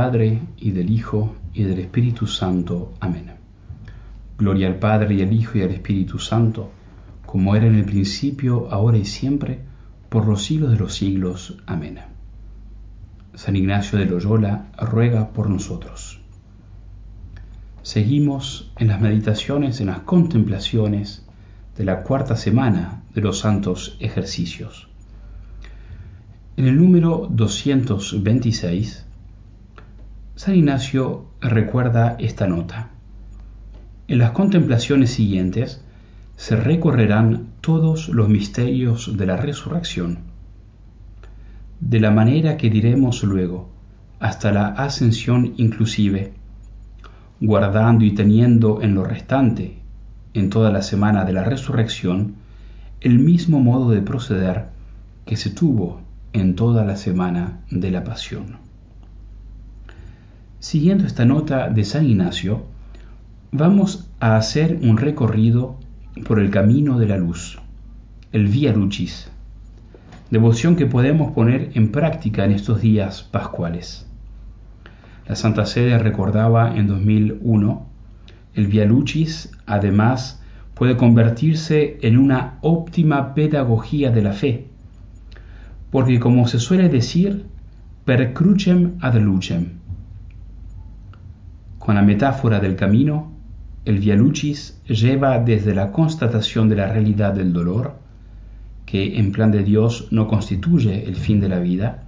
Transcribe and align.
Padre, 0.00 0.40
y 0.56 0.70
del 0.70 0.90
Hijo, 0.90 1.36
y 1.52 1.64
del 1.64 1.78
Espíritu 1.78 2.26
Santo. 2.26 2.94
Amén. 3.00 3.32
Gloria 4.38 4.68
al 4.68 4.76
Padre, 4.76 5.16
y 5.16 5.20
al 5.20 5.30
Hijo, 5.30 5.58
y 5.58 5.60
al 5.60 5.72
Espíritu 5.72 6.18
Santo, 6.18 6.70
como 7.26 7.54
era 7.54 7.66
en 7.66 7.74
el 7.74 7.84
principio, 7.84 8.68
ahora 8.70 8.96
y 8.96 9.04
siempre, 9.04 9.60
por 10.08 10.26
los 10.26 10.42
siglos 10.42 10.70
de 10.70 10.78
los 10.78 10.94
siglos. 10.94 11.58
Amén. 11.66 11.98
San 13.34 13.56
Ignacio 13.56 13.98
de 13.98 14.06
Loyola 14.06 14.72
ruega 14.78 15.34
por 15.34 15.50
nosotros. 15.50 16.18
Seguimos 17.82 18.72
en 18.78 18.88
las 18.88 19.02
meditaciones, 19.02 19.82
en 19.82 19.88
las 19.88 19.98
contemplaciones 19.98 21.26
de 21.76 21.84
la 21.84 22.04
cuarta 22.04 22.36
semana 22.36 23.02
de 23.14 23.20
los 23.20 23.40
santos 23.40 23.98
ejercicios. 24.00 24.88
En 26.56 26.66
el 26.66 26.78
número 26.78 27.28
226, 27.30 29.09
San 30.40 30.54
Ignacio 30.54 31.26
recuerda 31.42 32.16
esta 32.18 32.46
nota. 32.46 32.88
En 34.08 34.16
las 34.16 34.30
contemplaciones 34.30 35.10
siguientes 35.10 35.84
se 36.38 36.56
recorrerán 36.56 37.48
todos 37.60 38.08
los 38.08 38.30
misterios 38.30 39.18
de 39.18 39.26
la 39.26 39.36
resurrección, 39.36 40.20
de 41.80 42.00
la 42.00 42.10
manera 42.10 42.56
que 42.56 42.70
diremos 42.70 43.22
luego, 43.22 43.68
hasta 44.18 44.50
la 44.50 44.68
ascensión 44.68 45.52
inclusive, 45.58 46.32
guardando 47.42 48.06
y 48.06 48.12
teniendo 48.12 48.80
en 48.80 48.94
lo 48.94 49.04
restante, 49.04 49.76
en 50.32 50.48
toda 50.48 50.70
la 50.70 50.80
semana 50.80 51.26
de 51.26 51.34
la 51.34 51.44
resurrección, 51.44 52.36
el 53.02 53.18
mismo 53.18 53.60
modo 53.60 53.90
de 53.90 54.00
proceder 54.00 54.68
que 55.26 55.36
se 55.36 55.50
tuvo 55.50 56.00
en 56.32 56.56
toda 56.56 56.86
la 56.86 56.96
semana 56.96 57.60
de 57.70 57.90
la 57.90 58.04
pasión. 58.04 58.69
Siguiendo 60.60 61.06
esta 61.06 61.24
nota 61.24 61.70
de 61.70 61.84
San 61.84 62.04
Ignacio, 62.04 62.66
vamos 63.50 64.10
a 64.20 64.36
hacer 64.36 64.78
un 64.82 64.98
recorrido 64.98 65.78
por 66.26 66.38
el 66.38 66.50
camino 66.50 66.98
de 66.98 67.06
la 67.06 67.16
luz, 67.16 67.58
el 68.30 68.46
Via 68.46 68.70
Lucis, 68.70 69.30
devoción 70.30 70.76
que 70.76 70.84
podemos 70.84 71.32
poner 71.32 71.70
en 71.76 71.90
práctica 71.90 72.44
en 72.44 72.50
estos 72.50 72.82
días 72.82 73.22
pascuales. 73.22 74.06
La 75.26 75.34
Santa 75.34 75.64
Sede 75.64 75.98
recordaba 75.98 76.76
en 76.76 76.88
2001, 76.88 77.86
el 78.54 78.66
Via 78.66 78.84
Lucis 78.84 79.50
además 79.64 80.42
puede 80.74 80.98
convertirse 80.98 81.96
en 82.02 82.18
una 82.18 82.58
óptima 82.60 83.32
pedagogía 83.32 84.10
de 84.10 84.20
la 84.20 84.34
fe, 84.34 84.66
porque 85.90 86.20
como 86.20 86.46
se 86.46 86.58
suele 86.58 86.90
decir, 86.90 87.46
per 88.04 88.34
crucem 88.34 88.98
ad 89.00 89.14
lucem. 89.14 89.79
Con 91.80 91.94
la 91.94 92.02
metáfora 92.02 92.60
del 92.60 92.76
camino, 92.76 93.32
el 93.86 94.00
Via 94.00 94.14
Lucis 94.14 94.78
lleva 94.86 95.38
desde 95.38 95.74
la 95.74 95.92
constatación 95.92 96.68
de 96.68 96.76
la 96.76 96.92
realidad 96.92 97.32
del 97.32 97.54
dolor, 97.54 97.94
que 98.84 99.18
en 99.18 99.32
plan 99.32 99.50
de 99.50 99.64
Dios 99.64 100.08
no 100.10 100.28
constituye 100.28 101.08
el 101.08 101.16
fin 101.16 101.40
de 101.40 101.48
la 101.48 101.58
vida, 101.58 102.02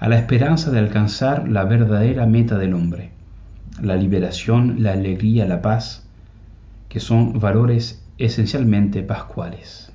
a 0.00 0.08
la 0.08 0.18
esperanza 0.18 0.72
de 0.72 0.80
alcanzar 0.80 1.48
la 1.48 1.62
verdadera 1.62 2.26
meta 2.26 2.58
del 2.58 2.74
hombre, 2.74 3.12
la 3.80 3.94
liberación, 3.94 4.82
la 4.82 4.94
alegría, 4.94 5.46
la 5.46 5.62
paz, 5.62 6.04
que 6.88 6.98
son 6.98 7.38
valores 7.38 8.04
esencialmente 8.18 9.04
pascuales. 9.04 9.92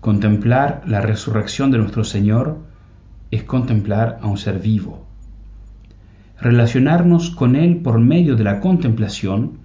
Contemplar 0.00 0.82
la 0.84 1.00
resurrección 1.00 1.70
de 1.70 1.78
nuestro 1.78 2.02
Señor 2.02 2.58
es 3.30 3.44
contemplar 3.44 4.18
a 4.20 4.26
un 4.26 4.36
ser 4.36 4.58
vivo. 4.58 5.03
Relacionarnos 6.44 7.30
con 7.30 7.56
Él 7.56 7.78
por 7.78 7.98
medio 8.00 8.36
de 8.36 8.44
la 8.44 8.60
contemplación 8.60 9.60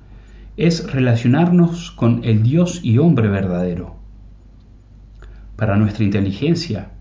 es 0.56 0.90
relacionarnos 0.90 1.92
con 1.92 2.24
el 2.24 2.42
Dios 2.42 2.80
y 2.82 3.00
hombre 3.00 3.28
verdadero. 3.28 3.98
Para 5.58 5.76
nuestra 5.76 6.06
inteligencia, 6.06 6.92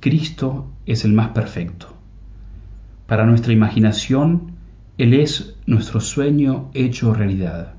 Cristo 0.00 0.72
es 0.86 1.04
el 1.04 1.12
más 1.12 1.28
perfecto. 1.28 1.94
Para 3.06 3.26
nuestra 3.26 3.52
imaginación, 3.52 4.56
Él 4.98 5.14
es 5.14 5.54
nuestro 5.66 6.00
sueño 6.00 6.72
hecho 6.74 7.14
realidad. 7.14 7.74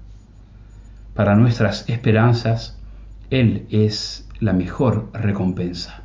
Para 1.14 1.36
nuestras 1.36 1.90
esperanzas, 1.90 2.80
Él 3.30 3.68
es 3.70 4.30
la 4.40 4.54
mejor 4.54 5.10
recompensa. 5.12 6.04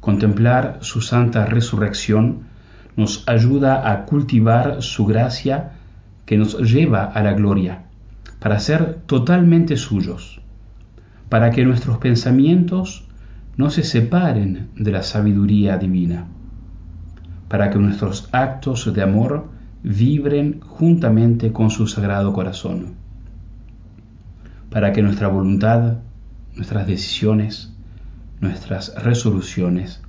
Contemplar 0.00 0.78
su 0.80 1.00
santa 1.00 1.46
resurrección 1.46 2.52
nos 2.96 3.28
ayuda 3.28 3.90
a 3.90 4.04
cultivar 4.04 4.82
su 4.82 5.06
gracia 5.06 5.72
que 6.26 6.38
nos 6.38 6.58
lleva 6.58 7.04
a 7.04 7.22
la 7.22 7.32
gloria, 7.32 7.84
para 8.38 8.58
ser 8.58 9.00
totalmente 9.06 9.76
suyos, 9.76 10.40
para 11.28 11.50
que 11.50 11.64
nuestros 11.64 11.98
pensamientos 11.98 13.06
no 13.56 13.70
se 13.70 13.82
separen 13.82 14.68
de 14.76 14.92
la 14.92 15.02
sabiduría 15.02 15.78
divina, 15.78 16.26
para 17.48 17.70
que 17.70 17.78
nuestros 17.78 18.28
actos 18.32 18.92
de 18.92 19.02
amor 19.02 19.48
vibren 19.82 20.60
juntamente 20.60 21.52
con 21.52 21.70
su 21.70 21.86
sagrado 21.86 22.32
corazón, 22.32 22.94
para 24.70 24.92
que 24.92 25.02
nuestra 25.02 25.28
voluntad 25.28 25.98
nuestras 26.56 26.86
decisiones, 26.86 27.72
nuestras 28.40 28.94
resoluciones 29.02 30.00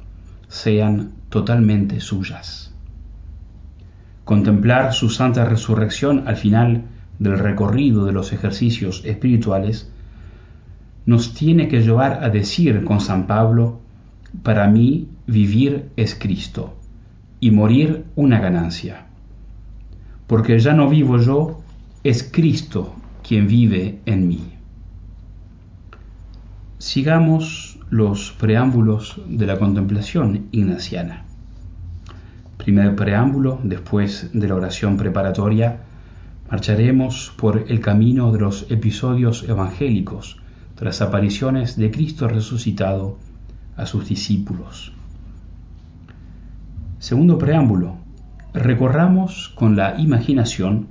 sean 0.47 1.13
totalmente 1.29 1.99
suyas. 1.99 2.74
Contemplar 4.25 4.93
su 4.93 5.09
santa 5.09 5.45
resurrección 5.45 6.27
al 6.27 6.35
final 6.35 6.83
del 7.19 7.37
recorrido 7.37 8.05
de 8.05 8.11
los 8.11 8.33
ejercicios 8.33 9.03
espirituales 9.05 9.91
nos 11.05 11.35
tiene 11.35 11.67
que 11.67 11.81
llevar 11.81 12.23
a 12.23 12.29
decir 12.29 12.83
con 12.83 12.99
San 12.99 13.27
Pablo, 13.27 13.79
para 14.41 14.67
mí 14.67 15.07
vivir 15.27 15.89
es 15.95 16.15
Cristo 16.15 16.75
y 17.39 17.51
morir 17.51 18.05
una 18.15 18.39
ganancia, 18.39 19.05
porque 20.25 20.57
ya 20.57 20.73
no 20.73 20.89
vivo 20.89 21.19
yo, 21.19 21.61
es 22.03 22.23
Cristo 22.23 22.95
quien 23.27 23.47
vive 23.47 23.99
en 24.07 24.27
mí. 24.27 24.41
Sigamos 26.79 27.79
los 27.91 28.31
preámbulos 28.31 29.21
de 29.27 29.45
la 29.45 29.59
contemplación 29.59 30.47
ignaciana. 30.51 31.25
Primer 32.65 32.95
preámbulo, 32.95 33.59
después 33.63 34.31
de 34.33 34.47
la 34.47 34.55
oración 34.55 34.97
preparatoria, 34.97 35.77
marcharemos 36.49 37.31
por 37.37 37.65
el 37.69 37.79
camino 37.79 38.33
de 38.33 38.39
los 38.39 38.69
episodios 38.69 39.47
evangélicos, 39.47 40.41
de 40.77 40.85
las 40.85 41.01
apariciones 41.01 41.77
de 41.77 41.91
Cristo 41.91 42.27
resucitado 42.27 43.19
a 43.77 43.85
sus 43.85 44.09
discípulos. 44.09 44.91
Segundo 46.99 47.37
preámbulo, 47.37 47.97
recorramos 48.53 49.53
con 49.55 49.75
la 49.75 50.01
imaginación 50.01 50.87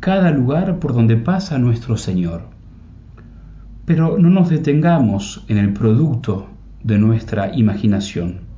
cada 0.00 0.30
lugar 0.30 0.78
por 0.78 0.94
donde 0.94 1.16
pasa 1.16 1.58
nuestro 1.58 1.96
Señor 1.96 2.50
pero 3.84 4.16
no 4.18 4.30
nos 4.30 4.48
detengamos 4.48 5.44
en 5.48 5.58
el 5.58 5.72
producto 5.72 6.46
de 6.84 6.98
nuestra 6.98 7.54
imaginación. 7.54 8.51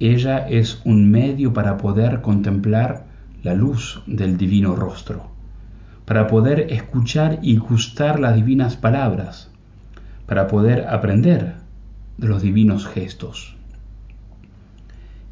Ella 0.00 0.48
es 0.48 0.80
un 0.86 1.10
medio 1.10 1.52
para 1.52 1.76
poder 1.76 2.22
contemplar 2.22 3.04
la 3.42 3.52
luz 3.52 4.02
del 4.06 4.38
divino 4.38 4.74
rostro, 4.74 5.30
para 6.06 6.26
poder 6.26 6.72
escuchar 6.72 7.38
y 7.42 7.58
gustar 7.58 8.18
las 8.18 8.34
divinas 8.34 8.76
palabras, 8.76 9.50
para 10.24 10.46
poder 10.48 10.86
aprender 10.88 11.56
de 12.16 12.28
los 12.28 12.40
divinos 12.40 12.86
gestos. 12.86 13.56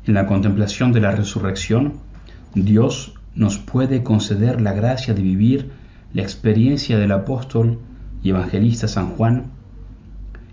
En 0.06 0.12
la 0.12 0.26
contemplación 0.26 0.92
de 0.92 1.00
la 1.00 1.12
resurrección, 1.12 1.94
Dios 2.54 3.14
nos 3.34 3.56
puede 3.56 4.02
conceder 4.02 4.60
la 4.60 4.74
gracia 4.74 5.14
de 5.14 5.22
vivir 5.22 5.70
la 6.12 6.20
experiencia 6.20 6.98
del 6.98 7.12
apóstol 7.12 7.78
y 8.22 8.30
evangelista 8.30 8.86
San 8.86 9.16
Juan, 9.16 9.44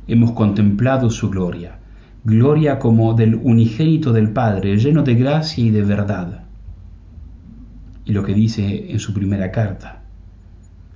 hemos 0.08 0.32
contemplado 0.32 1.10
su 1.10 1.30
gloria, 1.30 1.80
gloria 2.26 2.80
como 2.80 3.14
del 3.14 3.36
unigénito 3.36 4.12
del 4.12 4.32
Padre, 4.32 4.78
lleno 4.78 5.04
de 5.04 5.14
gracia 5.14 5.64
y 5.64 5.70
de 5.70 5.84
verdad. 5.84 6.44
Y 8.04 8.14
lo 8.14 8.24
que 8.24 8.34
dice 8.34 8.92
en 8.92 9.00
su 9.00 9.14
primera 9.14 9.52
carta, 9.52 10.02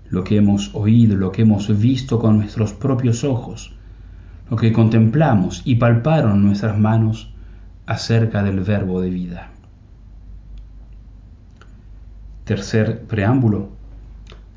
lo 0.10 0.24
que 0.24 0.38
hemos 0.38 0.74
oído, 0.74 1.16
lo 1.16 1.32
que 1.32 1.44
hemos 1.44 1.80
visto 1.80 2.18
con 2.18 2.38
nuestros 2.38 2.74
propios 2.74 3.24
ojos, 3.24 3.76
lo 4.50 4.58
que 4.58 4.74
contemplamos 4.74 5.62
y 5.66 5.76
palparon 5.76 6.44
nuestras 6.44 6.80
manos 6.80 7.32
acerca 7.86 8.42
del 8.42 8.62
verbo 8.62 9.00
de 9.00 9.12
vida. 9.12 9.52
Tercer 12.44 13.04
preámbulo 13.04 13.70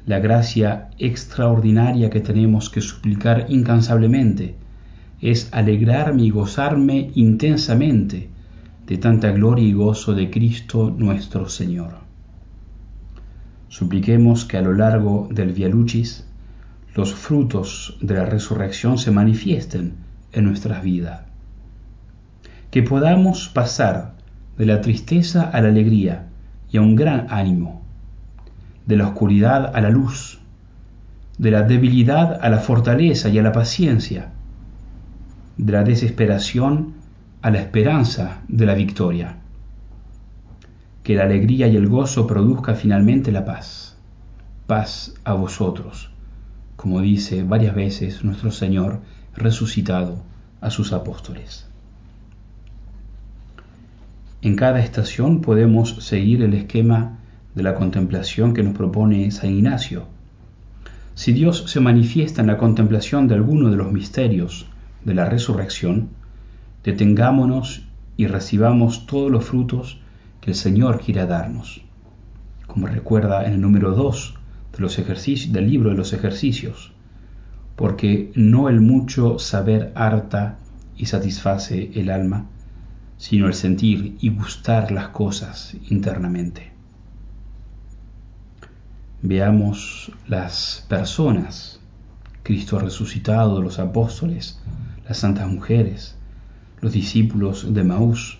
la 0.07 0.21
gracia 0.21 0.89
extraordinaria 0.99 2.09
que 2.09 2.21
tenemos 2.21 2.71
que 2.71 2.81
suplicar 2.81 3.45
incansablemente 3.51 4.57
es 5.23 5.49
alegrarme 5.53 6.25
y 6.25 6.31
gozarme 6.31 7.13
intensamente 7.15 8.29
de 8.87 8.99
tanta 8.99 9.31
gloria 9.31 9.65
y 9.65 9.73
gozo 9.73 10.15
de 10.15 10.29
Cristo 10.31 10.93
nuestro 10.95 11.49
Señor. 11.49 11.95
Supliquemos 13.69 14.45
que 14.45 14.59
a 14.59 14.63
lo 14.63 14.75
largo 14.75 15.29
del 15.31 15.53
Via 15.53 15.69
Lucis 15.69 16.27
los 16.95 17.15
frutos 17.15 17.97
de 18.03 18.15
la 18.15 18.27
resurrección 18.27 18.99
se 18.99 19.13
manifiesten 19.13 19.95
en 20.33 20.45
nuestras 20.45 20.83
vidas. 20.83 21.23
Que 22.71 22.83
podamos 22.83 23.49
pasar 23.49 24.15
de 24.59 24.67
la 24.67 24.81
tristeza 24.81 25.49
a 25.49 25.61
la 25.61 25.69
alegría 25.69 26.27
y 26.71 26.79
a 26.79 26.83
un 26.83 26.97
gran 26.97 27.29
ánimo, 27.31 27.83
de 28.87 28.97
la 28.97 29.07
oscuridad 29.07 29.71
a 29.75 29.81
la 29.81 29.91
luz, 29.91 30.41
de 31.39 31.51
la 31.53 31.63
debilidad 31.63 32.41
a 32.43 32.49
la 32.51 32.59
fortaleza 32.59 33.29
y 33.29 33.39
a 33.39 33.43
la 33.43 33.53
paciencia, 33.53 34.33
de 35.57 35.73
la 35.73 35.85
desesperación 35.85 36.95
a 37.43 37.51
la 37.51 37.61
esperanza 37.61 38.43
de 38.49 38.67
la 38.67 38.75
victoria. 38.75 39.37
Que 41.03 41.15
la 41.15 41.25
alegría 41.25 41.67
y 41.67 41.77
el 41.77 41.89
gozo 41.89 42.27
produzca 42.27 42.75
finalmente 42.75 43.33
la 43.33 43.45
paz. 43.45 43.97
Paz 44.67 45.15
a 45.25 45.35
vosotros, 45.35 46.11
como 46.77 47.01
dice 47.01 47.43
varias 47.43 47.75
veces 47.75 48.25
nuestro 48.25 48.51
Señor 48.51 49.01
resucitado 49.35 50.23
a 50.61 50.71
sus 50.71 50.93
apóstoles. 50.93 51.67
En 54.41 54.57
cada 54.57 54.81
estación 54.81 55.41
podemos 55.41 55.97
seguir 56.05 56.43
el 56.43 56.55
esquema 56.55 57.19
de 57.55 57.63
la 57.63 57.75
contemplación 57.75 58.55
que 58.55 58.63
nos 58.63 58.75
propone 58.75 59.31
San 59.31 59.51
Ignacio. 59.51 60.07
Si 61.15 61.33
Dios 61.33 61.65
se 61.67 61.81
manifiesta 61.81 62.41
en 62.41 62.47
la 62.47 62.59
contemplación 62.59 63.29
de 63.29 63.35
alguno 63.35 63.71
de 63.71 63.77
los 63.77 63.93
misterios 63.93 64.67
de 65.05 65.15
la 65.15 65.27
resurrección, 65.27 66.11
detengámonos 66.85 67.87
y 68.17 68.27
recibamos 68.27 69.07
todos 69.07 69.31
los 69.31 69.45
frutos 69.45 70.01
que 70.41 70.51
el 70.51 70.57
Señor 70.57 71.01
quiera 71.01 71.27
darnos, 71.27 71.83
como 72.67 72.87
recuerda 72.87 73.45
en 73.47 73.55
el 73.55 73.61
número 73.61 73.93
2 73.93 74.35
de 74.73 74.79
los 74.79 74.99
ejercicios, 74.99 75.53
del 75.53 75.71
libro 75.71 75.91
de 75.91 75.97
los 75.97 76.13
ejercicios, 76.13 76.93
porque 77.77 78.33
no 78.35 78.69
el 78.69 78.81
mucho 78.81 79.39
saber 79.39 79.93
harta 79.95 80.59
y 80.97 81.07
satisface 81.07 81.91
el 81.95 82.11
alma, 82.11 82.47
sino 83.17 83.47
el 83.47 83.55
sentir 83.55 84.17
y 84.21 84.31
gustar 84.31 84.91
las 84.91 85.09
cosas 85.09 85.77
internamente. 85.91 86.73
Veamos 89.23 90.11
las 90.27 90.85
personas, 90.89 91.79
Cristo 92.43 92.81
resucitado, 92.81 93.63
los 93.63 93.79
apóstoles, 93.79 94.61
las 95.13 95.19
santas 95.19 95.47
mujeres, 95.47 96.17
los 96.81 96.95
discípulos 96.95 97.75
de 97.75 97.85
Maús, 97.85 98.39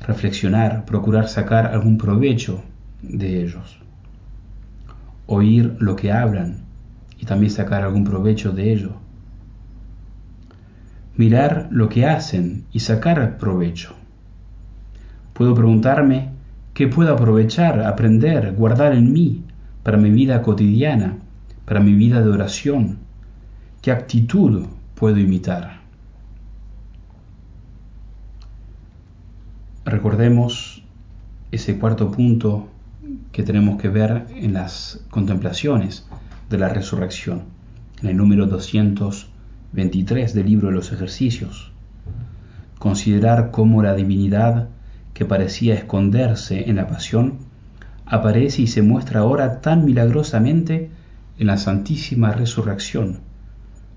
reflexionar, 0.00 0.84
procurar 0.84 1.28
sacar 1.28 1.66
algún 1.66 1.98
provecho 1.98 2.64
de 3.00 3.44
ellos, 3.44 3.78
oír 5.28 5.76
lo 5.78 5.94
que 5.94 6.10
hablan 6.10 6.64
y 7.16 7.26
también 7.26 7.52
sacar 7.52 7.84
algún 7.84 8.02
provecho 8.02 8.50
de 8.50 8.72
ello, 8.72 8.96
mirar 11.16 11.68
lo 11.70 11.88
que 11.88 12.06
hacen 12.06 12.64
y 12.72 12.80
sacar 12.80 13.38
provecho. 13.38 13.94
Puedo 15.32 15.54
preguntarme 15.54 16.30
qué 16.74 16.88
puedo 16.88 17.14
aprovechar, 17.14 17.84
aprender, 17.84 18.52
guardar 18.54 18.94
en 18.94 19.12
mí 19.12 19.44
para 19.84 19.96
mi 19.96 20.10
vida 20.10 20.42
cotidiana, 20.42 21.18
para 21.64 21.78
mi 21.78 21.92
vida 21.92 22.20
de 22.20 22.30
oración, 22.30 22.98
qué 23.80 23.92
actitud 23.92 24.66
puedo 24.96 25.18
imitar. 25.18 25.80
Recordemos 29.84 30.82
ese 31.52 31.78
cuarto 31.78 32.10
punto 32.10 32.68
que 33.30 33.42
tenemos 33.42 33.80
que 33.80 33.90
ver 33.90 34.26
en 34.34 34.54
las 34.54 35.04
contemplaciones 35.10 36.08
de 36.48 36.58
la 36.58 36.70
resurrección, 36.70 37.42
en 38.00 38.08
el 38.08 38.16
número 38.16 38.46
223 38.46 40.32
del 40.32 40.46
libro 40.46 40.68
de 40.68 40.74
los 40.74 40.90
ejercicios. 40.90 41.72
Considerar 42.78 43.50
cómo 43.50 43.82
la 43.82 43.94
divinidad 43.94 44.70
que 45.12 45.26
parecía 45.26 45.74
esconderse 45.74 46.70
en 46.70 46.76
la 46.76 46.86
pasión 46.86 47.34
aparece 48.06 48.62
y 48.62 48.66
se 48.66 48.80
muestra 48.80 49.20
ahora 49.20 49.60
tan 49.60 49.84
milagrosamente 49.84 50.90
en 51.38 51.46
la 51.46 51.58
santísima 51.58 52.32
resurrección 52.32 53.25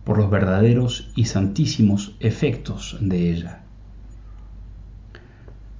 por 0.09 0.17
los 0.17 0.31
verdaderos 0.31 1.11
y 1.15 1.25
santísimos 1.25 2.15
efectos 2.19 2.97
de 2.99 3.29
ella. 3.29 3.59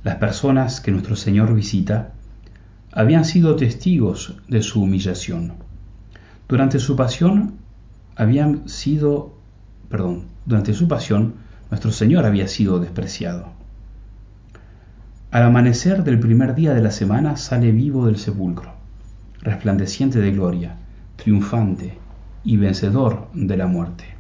Las 0.04 0.18
personas 0.18 0.81
que 0.81 0.92
nuestro 0.92 1.16
Señor 1.16 1.56
visita 1.56 2.12
habían 2.92 3.26
sido 3.26 3.56
testigos 3.56 4.36
de 4.48 4.62
su 4.62 4.84
humillación. 4.84 5.54
Durante 6.48 6.78
su 6.78 6.96
pasión 6.96 7.56
habían 8.16 8.70
sido, 8.70 9.34
perdón, 9.90 10.26
durante 10.46 10.76
su 10.76 10.88
pasión 10.88 11.34
nuestro 11.72 11.92
Señor 11.92 12.24
había 12.24 12.48
sido 12.48 12.80
despreciado. 12.80 13.48
Al 15.31 15.42
amanecer 15.42 16.04
del 16.04 16.20
primer 16.20 16.54
día 16.54 16.76
de 16.76 16.84
la 16.84 16.92
semana 16.92 17.36
sale 17.36 17.72
vivo 17.72 18.06
del 18.06 18.20
sepulcro, 18.20 18.74
resplandeciente 19.42 20.20
de 20.20 20.31
gloria, 20.31 20.76
triunfante 21.16 21.98
y 22.44 22.58
vencedor 22.58 23.28
de 23.34 23.58
la 23.58 23.66
muerte. 23.66 24.19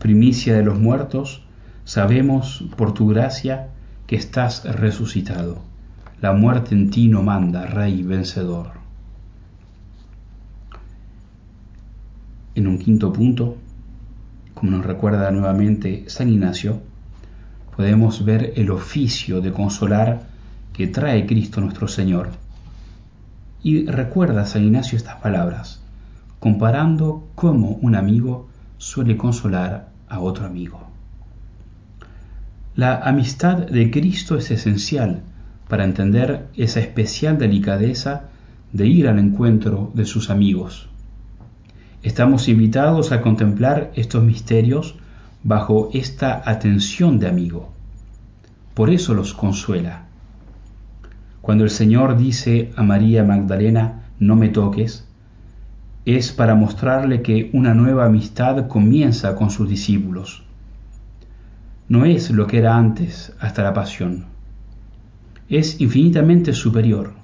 Primicia 0.00 0.54
de 0.56 0.64
los 0.64 0.78
muertos, 0.78 1.42
sabemos 1.84 2.64
por 2.78 2.94
tu 2.94 3.08
gracia 3.08 3.68
que 4.06 4.16
estás 4.16 4.64
resucitado. 4.64 5.58
La 6.22 6.32
muerte 6.32 6.74
en 6.74 6.88
ti 6.88 7.06
no 7.06 7.22
manda, 7.22 7.66
Rey 7.66 8.02
vencedor. 8.02 8.70
En 12.54 12.66
un 12.66 12.78
quinto 12.78 13.12
punto, 13.12 13.58
como 14.54 14.70
nos 14.70 14.86
recuerda 14.86 15.30
nuevamente 15.30 16.06
San 16.08 16.30
Ignacio, 16.30 16.80
podemos 17.76 18.24
ver 18.24 18.54
el 18.56 18.70
oficio 18.70 19.42
de 19.42 19.52
consolar 19.52 20.22
que 20.72 20.86
trae 20.86 21.26
Cristo 21.26 21.60
nuestro 21.60 21.88
Señor. 21.88 22.30
Y 23.62 23.84
recuerda 23.84 24.46
San 24.46 24.64
Ignacio 24.64 24.96
estas 24.96 25.16
palabras, 25.16 25.82
comparando 26.38 27.28
cómo 27.34 27.72
un 27.82 27.96
amigo 27.96 28.48
suele 28.78 29.18
consolar 29.18 29.89
a 30.10 30.20
otro 30.20 30.44
amigo. 30.44 30.90
La 32.74 32.96
amistad 32.96 33.56
de 33.56 33.90
Cristo 33.90 34.36
es 34.36 34.50
esencial 34.50 35.22
para 35.68 35.84
entender 35.84 36.48
esa 36.56 36.80
especial 36.80 37.38
delicadeza 37.38 38.24
de 38.72 38.86
ir 38.86 39.08
al 39.08 39.18
encuentro 39.18 39.90
de 39.94 40.04
sus 40.04 40.28
amigos. 40.28 40.88
Estamos 42.02 42.48
invitados 42.48 43.12
a 43.12 43.20
contemplar 43.20 43.92
estos 43.94 44.22
misterios 44.22 44.96
bajo 45.42 45.90
esta 45.92 46.42
atención 46.44 47.18
de 47.18 47.28
amigo. 47.28 47.72
Por 48.74 48.90
eso 48.90 49.14
los 49.14 49.34
consuela. 49.34 50.06
Cuando 51.40 51.64
el 51.64 51.70
Señor 51.70 52.16
dice 52.16 52.72
a 52.76 52.82
María 52.82 53.24
Magdalena, 53.24 54.04
no 54.18 54.36
me 54.36 54.48
toques, 54.48 55.06
es 56.16 56.32
para 56.32 56.54
mostrarle 56.54 57.22
que 57.22 57.50
una 57.52 57.74
nueva 57.74 58.06
amistad 58.06 58.68
comienza 58.68 59.34
con 59.34 59.50
sus 59.50 59.68
discípulos 59.68 60.44
no 61.90 62.04
es 62.04 62.30
lo 62.30 62.46
que 62.46 62.58
era 62.58 62.76
antes 62.76 63.32
hasta 63.40 63.64
la 63.64 63.74
pasión. 63.74 64.26
Es 65.48 65.80
infinitamente 65.80 66.52
superior. 66.52 67.14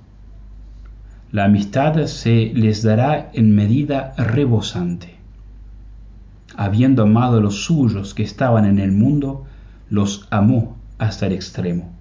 La 1.30 1.44
amistad 1.44 2.04
se 2.06 2.50
les 2.52 2.82
dará 2.82 3.30
en 3.32 3.54
medida 3.54 4.12
rebosante. 4.16 5.14
Habiendo 6.56 7.04
amado 7.04 7.38
a 7.38 7.40
los 7.40 7.64
suyos 7.64 8.12
que 8.12 8.24
estaban 8.24 8.64
en 8.64 8.80
el 8.80 8.90
mundo, 8.90 9.44
los 9.88 10.26
amó 10.32 10.76
hasta 10.98 11.26
el 11.26 11.34
extremo. 11.34 11.92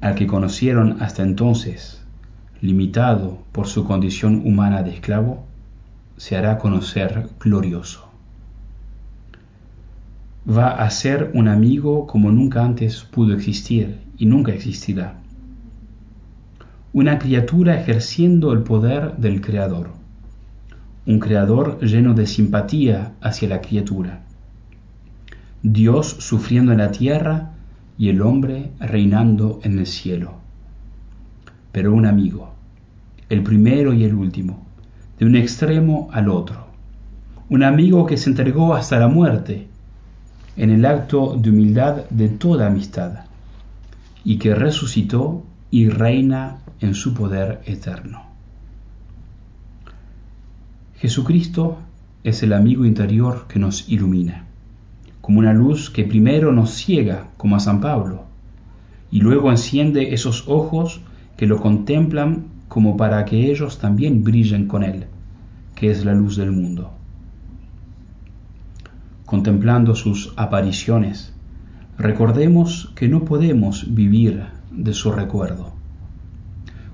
Al 0.00 0.14
que 0.14 0.26
conocieron 0.26 1.02
hasta 1.02 1.22
entonces, 1.22 2.02
limitado 2.64 3.38
por 3.52 3.66
su 3.66 3.84
condición 3.84 4.42
humana 4.44 4.82
de 4.82 4.90
esclavo, 4.90 5.44
se 6.16 6.36
hará 6.36 6.58
conocer 6.58 7.28
glorioso 7.38 8.04
va 10.46 10.72
a 10.72 10.90
ser 10.90 11.30
un 11.34 11.48
amigo 11.48 12.06
como 12.06 12.30
nunca 12.30 12.64
antes 12.64 13.02
pudo 13.04 13.34
existir 13.34 13.98
y 14.18 14.26
nunca 14.26 14.52
existirá. 14.52 15.14
Una 16.92 17.18
criatura 17.18 17.80
ejerciendo 17.80 18.52
el 18.52 18.62
poder 18.62 19.16
del 19.16 19.40
Creador. 19.40 19.90
Un 21.06 21.18
Creador 21.18 21.80
lleno 21.80 22.14
de 22.14 22.26
simpatía 22.26 23.14
hacia 23.20 23.48
la 23.48 23.60
criatura. 23.60 24.22
Dios 25.62 26.16
sufriendo 26.20 26.72
en 26.72 26.78
la 26.78 26.90
tierra 26.90 27.52
y 27.96 28.10
el 28.10 28.20
hombre 28.20 28.70
reinando 28.78 29.60
en 29.62 29.78
el 29.78 29.86
cielo. 29.86 30.34
Pero 31.72 31.92
un 31.94 32.06
amigo, 32.06 32.53
el 33.28 33.42
primero 33.42 33.92
y 33.92 34.04
el 34.04 34.14
último, 34.14 34.66
de 35.18 35.26
un 35.26 35.36
extremo 35.36 36.08
al 36.12 36.28
otro. 36.28 36.66
Un 37.48 37.62
amigo 37.62 38.06
que 38.06 38.16
se 38.16 38.30
entregó 38.30 38.74
hasta 38.74 38.98
la 38.98 39.08
muerte 39.08 39.68
en 40.56 40.70
el 40.70 40.84
acto 40.84 41.36
de 41.36 41.50
humildad 41.50 42.08
de 42.10 42.28
toda 42.28 42.66
amistad, 42.66 43.24
y 44.24 44.38
que 44.38 44.54
resucitó 44.54 45.44
y 45.70 45.88
reina 45.88 46.58
en 46.80 46.94
su 46.94 47.14
poder 47.14 47.60
eterno. 47.66 48.22
Jesucristo 50.96 51.78
es 52.22 52.42
el 52.42 52.52
amigo 52.52 52.86
interior 52.86 53.46
que 53.48 53.58
nos 53.58 53.88
ilumina, 53.88 54.46
como 55.20 55.40
una 55.40 55.52
luz 55.52 55.90
que 55.90 56.04
primero 56.04 56.52
nos 56.52 56.70
ciega, 56.70 57.28
como 57.36 57.56
a 57.56 57.60
San 57.60 57.80
Pablo, 57.80 58.24
y 59.10 59.20
luego 59.20 59.50
enciende 59.50 60.14
esos 60.14 60.44
ojos 60.48 61.00
que 61.36 61.46
lo 61.46 61.60
contemplan 61.60 62.53
como 62.74 62.96
para 62.96 63.24
que 63.24 63.52
ellos 63.52 63.78
también 63.78 64.24
brillen 64.24 64.66
con 64.66 64.82
él, 64.82 65.04
que 65.76 65.92
es 65.92 66.04
la 66.04 66.12
luz 66.12 66.34
del 66.34 66.50
mundo. 66.50 66.90
Contemplando 69.24 69.94
sus 69.94 70.34
apariciones, 70.36 71.32
recordemos 71.98 72.90
que 72.96 73.06
no 73.06 73.24
podemos 73.24 73.94
vivir 73.94 74.46
de 74.72 74.92
su 74.92 75.12
recuerdo. 75.12 75.72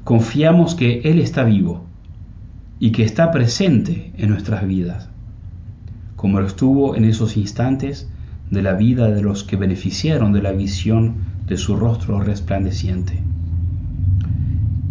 Confiamos 0.05 0.75
que 0.75 1.01
Él 1.01 1.19
está 1.19 1.45
vivo 1.45 1.87
y 2.79 2.93
que 2.93 3.03
está 3.03 3.31
presente 3.31 4.13
en 4.19 4.29
nuestras 4.29 4.67
vidas, 4.67 5.09
como 6.15 6.41
lo 6.41 6.47
estuvo 6.47 6.95
en 6.95 7.07
esos 7.07 7.39
instantes 7.39 8.07
de 8.51 8.61
la 8.61 8.75
vida 8.75 9.11
de 9.11 9.23
los 9.23 9.45
que 9.45 9.57
beneficiaron 9.57 10.35
de 10.35 10.43
la 10.43 10.53
visión 10.53 11.15
de 11.47 11.57
su 11.57 11.75
rostro 11.75 12.21
resplandeciente. 12.21 13.23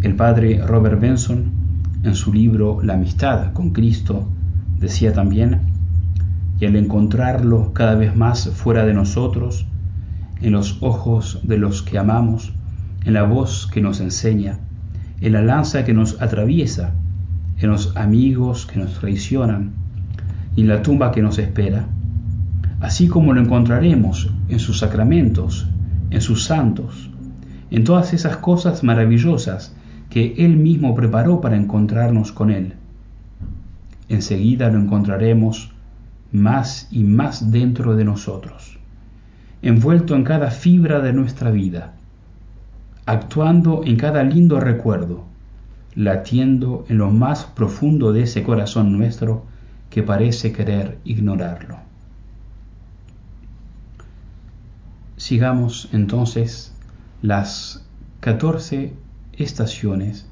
El 0.02 0.16
padre 0.16 0.62
Robert 0.66 0.98
Benson, 0.98 1.52
en 2.04 2.14
su 2.14 2.32
libro 2.32 2.80
La 2.82 2.94
amistad 2.94 3.52
con 3.52 3.70
Cristo, 3.70 4.26
decía 4.78 5.12
también, 5.12 5.60
y 6.58 6.64
al 6.64 6.76
encontrarlo 6.76 7.74
cada 7.74 7.96
vez 7.96 8.16
más 8.16 8.48
fuera 8.48 8.86
de 8.86 8.94
nosotros, 8.94 9.66
en 10.40 10.52
los 10.52 10.78
ojos 10.80 11.40
de 11.42 11.58
los 11.58 11.82
que 11.82 11.98
amamos, 11.98 12.54
en 13.04 13.12
la 13.12 13.24
voz 13.24 13.68
que 13.70 13.82
nos 13.82 14.00
enseña, 14.00 14.60
en 15.20 15.34
la 15.34 15.42
lanza 15.42 15.84
que 15.84 15.92
nos 15.92 16.22
atraviesa, 16.22 16.94
en 17.58 17.68
los 17.68 17.94
amigos 17.94 18.64
que 18.64 18.80
nos 18.80 18.94
traicionan 18.94 19.72
y 20.56 20.62
en 20.62 20.68
la 20.68 20.80
tumba 20.80 21.12
que 21.12 21.20
nos 21.20 21.38
espera, 21.38 21.84
así 22.80 23.06
como 23.06 23.34
lo 23.34 23.42
encontraremos 23.42 24.30
en 24.48 24.60
sus 24.60 24.78
sacramentos, 24.78 25.68
en 26.08 26.22
sus 26.22 26.44
santos, 26.44 27.10
en 27.70 27.84
todas 27.84 28.14
esas 28.14 28.38
cosas 28.38 28.82
maravillosas 28.82 29.74
que 30.10 30.34
Él 30.38 30.56
mismo 30.56 30.94
preparó 30.94 31.40
para 31.40 31.56
encontrarnos 31.56 32.32
con 32.32 32.50
Él. 32.50 32.74
Enseguida 34.08 34.68
lo 34.68 34.80
encontraremos 34.80 35.70
más 36.32 36.88
y 36.90 37.04
más 37.04 37.50
dentro 37.52 37.96
de 37.96 38.04
nosotros, 38.04 38.78
envuelto 39.62 40.16
en 40.16 40.24
cada 40.24 40.50
fibra 40.50 41.00
de 41.00 41.12
nuestra 41.12 41.50
vida, 41.50 41.94
actuando 43.06 43.82
en 43.84 43.96
cada 43.96 44.22
lindo 44.24 44.60
recuerdo, 44.60 45.24
latiendo 45.94 46.84
en 46.88 46.98
lo 46.98 47.10
más 47.10 47.44
profundo 47.44 48.12
de 48.12 48.22
ese 48.22 48.42
corazón 48.42 48.96
nuestro 48.96 49.44
que 49.90 50.02
parece 50.02 50.52
querer 50.52 50.98
ignorarlo. 51.04 51.78
Sigamos 55.16 55.88
entonces 55.92 56.72
las 57.22 57.84
14 58.20 58.92
estaciones 59.42 60.26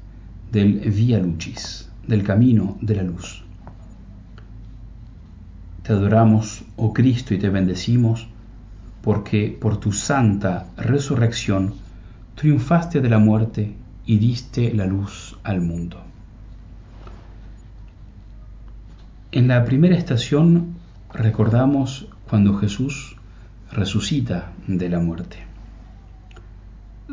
del 0.51 0.79
Via 0.79 1.19
Lucis, 1.19 1.89
del 2.07 2.23
camino 2.23 2.77
de 2.81 2.95
la 2.95 3.03
luz. 3.03 3.43
Te 5.83 5.93
adoramos, 5.93 6.63
oh 6.75 6.93
Cristo, 6.93 7.33
y 7.33 7.39
te 7.39 7.49
bendecimos, 7.49 8.27
porque 9.01 9.57
por 9.59 9.77
tu 9.79 9.91
santa 9.91 10.67
resurrección 10.77 11.73
triunfaste 12.35 13.01
de 13.01 13.09
la 13.09 13.19
muerte 13.19 13.75
y 14.05 14.17
diste 14.17 14.73
la 14.73 14.85
luz 14.85 15.37
al 15.43 15.61
mundo. 15.61 16.03
En 19.31 19.47
la 19.47 19.63
primera 19.63 19.95
estación 19.95 20.75
recordamos 21.13 22.07
cuando 22.27 22.57
Jesús 22.57 23.15
resucita 23.71 24.51
de 24.67 24.89
la 24.89 24.99
muerte. 24.99 25.37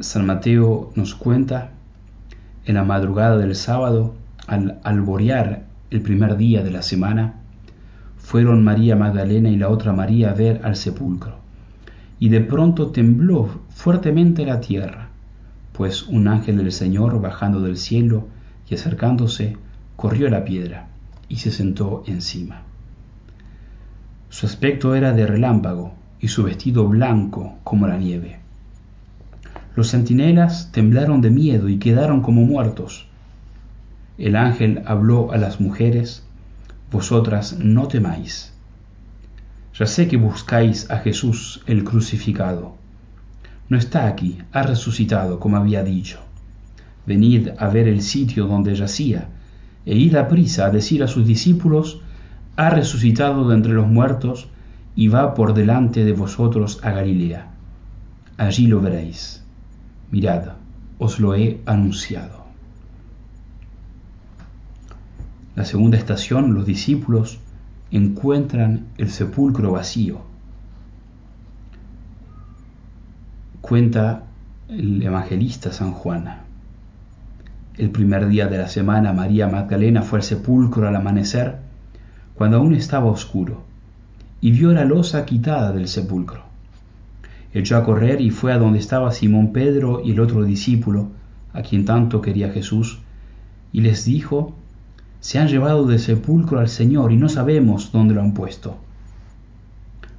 San 0.00 0.26
Mateo 0.26 0.92
nos 0.94 1.14
cuenta 1.14 1.72
en 2.66 2.74
la 2.74 2.84
madrugada 2.84 3.38
del 3.38 3.54
sábado, 3.54 4.14
al 4.46 4.78
alborear 4.82 5.64
el 5.90 6.02
primer 6.02 6.36
día 6.36 6.62
de 6.62 6.70
la 6.70 6.82
semana, 6.82 7.34
fueron 8.18 8.64
María 8.64 8.96
Magdalena 8.96 9.48
y 9.48 9.56
la 9.56 9.68
otra 9.68 9.92
María 9.92 10.30
a 10.30 10.34
ver 10.34 10.60
al 10.64 10.76
sepulcro. 10.76 11.36
Y 12.18 12.28
de 12.28 12.40
pronto 12.40 12.88
tembló 12.88 13.48
fuertemente 13.68 14.44
la 14.44 14.60
tierra, 14.60 15.10
pues 15.72 16.06
un 16.08 16.26
ángel 16.26 16.56
del 16.56 16.72
Señor 16.72 17.20
bajando 17.20 17.60
del 17.60 17.76
cielo 17.76 18.26
y 18.68 18.74
acercándose, 18.74 19.56
corrió 19.94 20.28
la 20.28 20.44
piedra 20.44 20.88
y 21.28 21.36
se 21.36 21.50
sentó 21.50 22.02
encima. 22.06 22.62
Su 24.28 24.46
aspecto 24.46 24.94
era 24.94 25.12
de 25.12 25.26
relámpago 25.26 25.94
y 26.20 26.28
su 26.28 26.42
vestido 26.42 26.88
blanco 26.88 27.58
como 27.62 27.86
la 27.86 27.96
nieve. 27.96 28.40
Los 29.76 29.90
centinelas 29.90 30.72
temblaron 30.72 31.20
de 31.20 31.28
miedo 31.28 31.68
y 31.68 31.76
quedaron 31.76 32.22
como 32.22 32.46
muertos. 32.46 33.08
El 34.16 34.34
ángel 34.34 34.82
habló 34.86 35.32
a 35.32 35.36
las 35.36 35.60
mujeres, 35.60 36.24
Vosotras 36.90 37.58
no 37.58 37.86
temáis. 37.86 38.54
Ya 39.78 39.84
sé 39.84 40.08
que 40.08 40.16
buscáis 40.16 40.90
a 40.90 41.00
Jesús 41.00 41.62
el 41.66 41.84
crucificado. 41.84 42.76
No 43.68 43.76
está 43.76 44.06
aquí, 44.06 44.38
ha 44.50 44.62
resucitado, 44.62 45.38
como 45.40 45.58
había 45.58 45.82
dicho. 45.82 46.20
Venid 47.04 47.50
a 47.58 47.68
ver 47.68 47.86
el 47.86 48.00
sitio 48.00 48.46
donde 48.46 48.74
yacía, 48.74 49.28
e 49.84 49.94
id 49.94 50.14
a 50.16 50.26
prisa 50.26 50.64
a 50.64 50.70
decir 50.70 51.02
a 51.02 51.06
sus 51.06 51.26
discípulos, 51.26 52.00
ha 52.56 52.70
resucitado 52.70 53.46
de 53.46 53.56
entre 53.56 53.74
los 53.74 53.86
muertos, 53.86 54.48
y 54.94 55.08
va 55.08 55.34
por 55.34 55.52
delante 55.52 56.02
de 56.06 56.14
vosotros 56.14 56.80
a 56.82 56.92
Galilea. 56.92 57.50
Allí 58.38 58.68
lo 58.68 58.80
veréis 58.80 59.44
mirad, 60.10 60.52
os 60.98 61.20
lo 61.20 61.34
he 61.34 61.60
anunciado. 61.66 62.44
La 65.54 65.64
segunda 65.64 65.96
estación, 65.96 66.54
los 66.54 66.66
discípulos 66.66 67.38
encuentran 67.90 68.86
el 68.98 69.10
sepulcro 69.10 69.72
vacío. 69.72 70.20
Cuenta 73.60 74.24
el 74.68 75.02
evangelista 75.02 75.72
San 75.72 75.92
Juan. 75.92 76.40
El 77.76 77.90
primer 77.90 78.28
día 78.28 78.48
de 78.48 78.58
la 78.58 78.68
semana 78.68 79.12
María 79.12 79.48
Magdalena 79.48 80.02
fue 80.02 80.20
al 80.20 80.22
sepulcro 80.22 80.88
al 80.88 80.96
amanecer, 80.96 81.58
cuando 82.34 82.58
aún 82.58 82.74
estaba 82.74 83.06
oscuro, 83.06 83.62
y 84.40 84.52
vio 84.52 84.72
la 84.72 84.84
losa 84.84 85.24
quitada 85.24 85.72
del 85.72 85.88
sepulcro 85.88 86.45
echó 87.58 87.78
a 87.78 87.84
correr 87.84 88.20
y 88.20 88.30
fue 88.30 88.52
a 88.52 88.58
donde 88.58 88.78
estaba 88.78 89.12
Simón 89.12 89.52
Pedro 89.52 90.02
y 90.04 90.12
el 90.12 90.20
otro 90.20 90.44
discípulo, 90.44 91.08
a 91.54 91.62
quien 91.62 91.86
tanto 91.86 92.20
quería 92.20 92.50
Jesús, 92.50 92.98
y 93.72 93.80
les 93.80 94.04
dijo, 94.04 94.54
Se 95.20 95.38
han 95.38 95.48
llevado 95.48 95.86
del 95.86 95.98
sepulcro 95.98 96.60
al 96.60 96.68
Señor 96.68 97.12
y 97.12 97.16
no 97.16 97.30
sabemos 97.30 97.92
dónde 97.92 98.14
lo 98.14 98.20
han 98.20 98.34
puesto. 98.34 98.76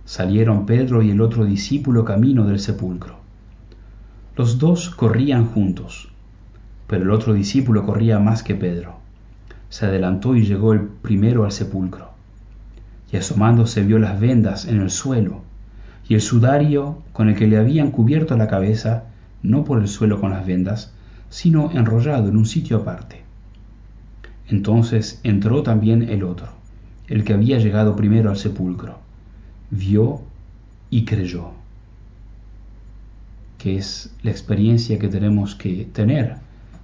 Salieron 0.04 0.66
Pedro 0.66 1.04
y 1.04 1.12
el 1.12 1.22
otro 1.22 1.46
discípulo 1.46 2.06
camino 2.06 2.46
del 2.46 2.60
sepulcro. 2.60 3.18
Los 4.36 4.58
dos 4.58 4.90
corrían 4.90 5.46
juntos, 5.46 6.10
pero 6.88 7.04
el 7.04 7.12
otro 7.12 7.34
discípulo 7.34 7.86
corría 7.86 8.18
más 8.18 8.42
que 8.42 8.56
Pedro. 8.56 8.96
Se 9.70 9.86
adelantó 9.86 10.36
y 10.36 10.44
llegó 10.44 10.74
el 10.74 10.82
primero 10.82 11.46
al 11.46 11.52
sepulcro, 11.52 12.10
y 13.12 13.18
asomándose 13.18 13.84
vio 13.84 14.00
las 14.00 14.20
vendas 14.20 14.66
en 14.66 14.82
el 14.82 14.90
suelo 14.90 15.47
y 16.10 16.14
el 16.16 16.22
sudario 16.22 17.02
con 17.14 17.30
el 17.30 17.36
que 17.36 17.48
le 17.48 17.58
habían 17.58 17.92
cubierto 17.92 18.38
la 18.38 18.48
cabeza, 18.48 19.06
no 19.44 19.64
por 19.64 19.80
el 19.82 19.88
suelo 19.88 20.22
con 20.22 20.32
las 20.32 20.46
vendas, 20.46 20.94
sino 21.30 21.72
enrollado 21.72 22.30
en 22.30 22.38
un 22.38 22.46
sitio 22.46 22.78
aparte. 22.78 23.24
Entonces 24.48 25.20
entró 25.24 25.64
también 25.64 26.04
el 26.04 26.24
otro, 26.24 26.48
el 27.08 27.24
que 27.24 27.34
había 27.34 27.60
llegado 27.60 27.96
primero 27.96 28.30
al 28.30 28.38
sepulcro, 28.38 29.00
vio 29.70 30.22
y 30.90 31.04
creyó, 31.04 31.52
que 33.58 33.76
es 33.76 34.16
la 34.24 34.32
experiencia 34.32 35.00
que 35.00 35.10
tenemos 35.10 35.56
que 35.56 35.90
tener 35.92 36.38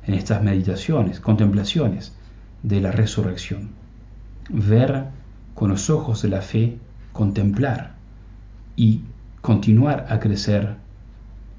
en 0.05 0.15
estas 0.15 0.43
meditaciones, 0.43 1.21
contemplaciones 1.21 2.13
de 2.63 2.81
la 2.81 2.91
resurrección. 2.91 3.69
Ver 4.49 5.05
con 5.53 5.69
los 5.69 5.89
ojos 5.89 6.21
de 6.21 6.29
la 6.29 6.41
fe, 6.41 6.77
contemplar 7.13 7.95
y 8.75 9.01
continuar 9.43 10.05
a 10.07 10.21
crecer 10.21 10.77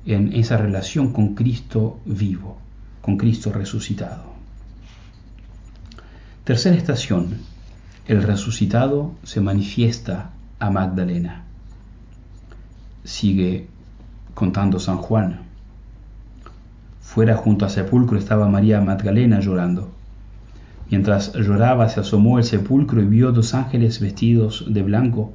en 0.07 0.33
esa 0.33 0.57
relación 0.57 1.13
con 1.13 1.35
Cristo 1.35 2.01
vivo, 2.07 2.57
con 3.03 3.19
Cristo 3.19 3.53
resucitado. 3.53 4.25
Tercera 6.45 6.77
estación. 6.77 7.37
El 8.09 8.23
resucitado 8.23 9.13
se 9.23 9.43
manifiesta 9.43 10.31
a 10.59 10.71
Magdalena. 10.71 11.45
sigue 13.05 13.69
contando 14.33 14.81
San 14.81 14.97
Juan. 14.97 15.41
Fuera 17.03 17.37
junto 17.37 17.67
al 17.67 17.71
sepulcro 17.71 18.19
estaba 18.19 18.49
María 18.49 18.81
Magdalena 18.81 19.41
llorando. 19.41 19.93
Mientras 20.89 21.35
lloraba 21.35 21.91
se 21.91 22.01
asomó 22.01 22.39
al 22.39 22.45
sepulcro 22.45 23.03
y 23.03 23.05
vio 23.05 23.31
dos 23.31 23.53
ángeles 23.53 24.01
vestidos 24.01 24.65
de 24.69 24.83
blanco, 24.83 25.35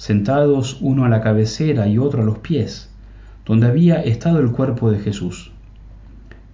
sentados 0.00 0.78
uno 0.80 1.04
a 1.04 1.10
la 1.10 1.20
cabecera 1.20 1.86
y 1.86 1.98
otro 1.98 2.22
a 2.22 2.24
los 2.24 2.38
pies, 2.38 2.88
donde 3.44 3.66
había 3.66 4.02
estado 4.02 4.38
el 4.38 4.50
cuerpo 4.50 4.90
de 4.90 4.98
Jesús. 4.98 5.52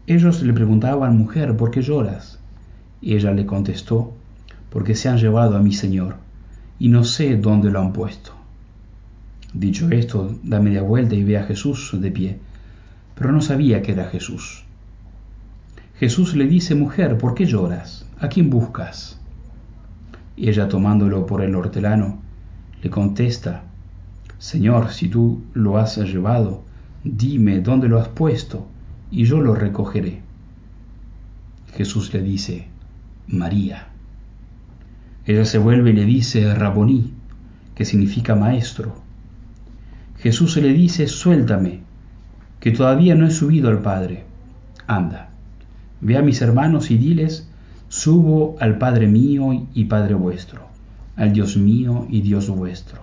Ellos 0.09 0.43
le 0.43 0.53
preguntaban, 0.53 1.17
mujer, 1.17 1.57
¿por 1.57 1.71
qué 1.71 1.81
lloras? 1.81 2.41
Y 3.01 3.15
ella 3.15 3.31
le 3.31 3.47
contestó, 3.47 4.13
porque 4.69 4.97
se 4.97 5.09
han 5.09 5.19
llevado 5.19 5.57
a 5.57 5.61
mi 5.61 5.73
Señor, 5.73 6.17
y 6.81 6.89
no 6.89 7.05
sé 7.05 7.37
dónde 7.37 7.71
lo 7.71 7.81
han 7.81 7.93
puesto. 7.93 8.33
Dicho 9.55 9.89
esto, 9.93 10.37
da 10.43 10.59
media 10.59 10.83
vuelta 10.83 11.15
y 11.15 11.23
ve 11.23 11.39
a 11.39 11.45
Jesús 11.45 11.97
de 12.01 12.11
pie, 12.11 12.41
pero 13.15 13.31
no 13.31 13.41
sabía 13.41 13.81
que 13.81 13.93
era 13.93 14.07
Jesús. 14.07 14.65
Jesús 16.01 16.35
le 16.35 16.49
dice, 16.49 16.75
mujer, 16.75 17.17
¿por 17.17 17.35
qué 17.35 17.47
lloras? 17.47 18.07
¿A 18.19 18.27
quién 18.27 18.51
buscas? 18.51 19.21
Y 20.35 20.49
ella 20.49 20.67
tomándolo 20.67 21.27
por 21.27 21.43
el 21.43 21.55
hortelano, 21.55 22.26
le 22.83 22.91
contesta, 22.91 23.65
Señor, 24.39 24.93
si 24.93 25.09
tú 25.09 25.43
lo 25.55 25.79
has 25.79 25.97
llevado, 25.99 26.63
dime 27.05 27.61
dónde 27.61 27.89
lo 27.89 27.99
has 27.99 28.09
puesto, 28.09 28.67
y 29.11 29.25
yo 29.25 29.41
lo 29.41 29.55
recogeré. 29.55 30.21
Jesús 31.75 32.13
le 32.13 32.23
dice, 32.23 32.69
María. 33.29 33.89
Ella 35.25 35.45
se 35.45 35.59
vuelve 35.59 35.91
y 35.91 35.95
le 35.95 36.05
dice, 36.05 36.55
Raboní, 36.55 37.13
que 37.75 37.85
significa 37.85 38.35
maestro. 38.35 38.97
Jesús 40.19 40.57
le 40.57 40.73
dice, 40.73 41.09
suéltame, 41.09 41.81
que 42.61 42.71
todavía 42.71 43.15
no 43.15 43.27
he 43.27 43.31
subido 43.31 43.69
al 43.69 43.81
Padre. 43.81 44.25
Anda, 44.87 45.31
ve 46.01 46.17
a 46.17 46.23
mis 46.23 46.41
hermanos 46.43 46.91
y 46.91 46.97
diles, 46.97 47.49
subo 47.89 48.57
al 48.61 48.79
Padre 48.79 49.07
mío 49.07 49.67
y 49.75 49.85
Padre 49.85 50.15
vuestro, 50.15 50.69
al 51.17 51.33
Dios 51.33 51.57
mío 51.57 52.07
y 52.11 52.21
Dios 52.21 52.49
vuestro. 52.49 53.01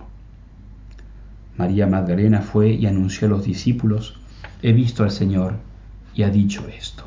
María 1.56 1.86
Magdalena 1.86 2.40
fue 2.40 2.70
y 2.70 2.86
anunció 2.86 3.26
a 3.26 3.30
los 3.30 3.44
discípulos, 3.44 4.16
he 4.62 4.72
visto 4.72 5.02
al 5.02 5.10
Señor 5.10 5.56
y 6.14 6.22
ha 6.22 6.30
dicho 6.30 6.66
esto. 6.68 7.04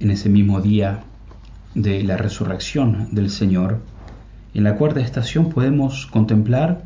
En 0.00 0.10
ese 0.10 0.28
mismo 0.28 0.60
día 0.60 1.02
de 1.74 2.02
la 2.02 2.16
resurrección 2.16 3.08
del 3.12 3.30
Señor, 3.30 3.80
en 4.54 4.64
la 4.64 4.76
cuarta 4.76 5.00
estación 5.00 5.50
podemos 5.50 6.06
contemplar 6.06 6.82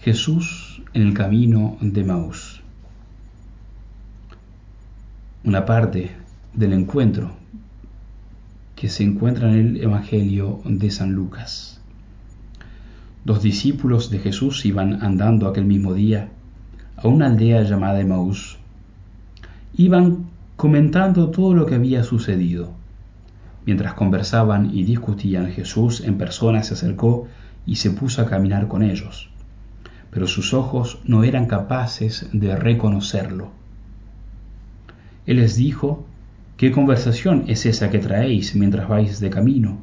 Jesús 0.00 0.82
en 0.92 1.02
el 1.02 1.14
camino 1.14 1.76
de 1.80 2.04
Maús. 2.04 2.62
Una 5.44 5.64
parte 5.64 6.10
del 6.54 6.72
encuentro 6.72 7.36
que 8.76 8.88
se 8.88 9.02
encuentra 9.02 9.50
en 9.50 9.58
el 9.58 9.82
Evangelio 9.82 10.60
de 10.64 10.90
San 10.92 11.12
Lucas. 11.12 11.80
Dos 13.24 13.42
discípulos 13.42 14.10
de 14.10 14.20
Jesús 14.20 14.64
iban 14.64 15.02
andando 15.02 15.48
aquel 15.48 15.64
mismo 15.64 15.94
día 15.94 16.28
a 16.96 17.08
una 17.08 17.26
aldea 17.26 17.62
llamada 17.62 18.00
Emaús. 18.00 18.58
Iban 19.76 20.26
comentando 20.54 21.30
todo 21.30 21.54
lo 21.54 21.66
que 21.66 21.74
había 21.74 22.04
sucedido. 22.04 22.70
Mientras 23.64 23.94
conversaban 23.94 24.70
y 24.72 24.84
discutían, 24.84 25.50
Jesús 25.50 26.02
en 26.02 26.18
persona 26.18 26.62
se 26.62 26.74
acercó 26.74 27.26
y 27.66 27.76
se 27.76 27.90
puso 27.90 28.22
a 28.22 28.26
caminar 28.26 28.68
con 28.68 28.84
ellos 28.84 29.28
pero 30.16 30.26
sus 30.26 30.54
ojos 30.54 30.98
no 31.04 31.24
eran 31.24 31.44
capaces 31.44 32.26
de 32.32 32.56
reconocerlo. 32.56 33.50
Él 35.26 35.36
les 35.36 35.56
dijo, 35.56 36.05
¿qué 36.56 36.72
conversación 36.72 37.44
es 37.48 37.66
esa 37.66 37.90
que 37.90 37.98
traéis 37.98 38.54
mientras 38.54 38.88
vais 38.88 39.20
de 39.20 39.30
camino? 39.30 39.82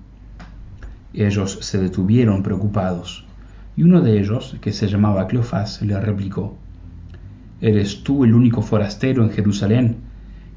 Ellos 1.14 1.60
se 1.62 1.78
detuvieron 1.78 2.42
preocupados, 2.42 3.26
y 3.76 3.84
uno 3.84 4.02
de 4.02 4.20
ellos, 4.20 4.56
que 4.62 4.72
se 4.72 4.88
llamaba 4.88 5.28
Cleofás, 5.28 5.82
le 5.82 6.00
replicó, 6.00 6.58
¿Eres 7.62 8.04
tú 8.04 8.26
el 8.26 8.34
único 8.34 8.62
forastero 8.62 9.24
en 9.24 9.30
Jerusalén 9.30 9.98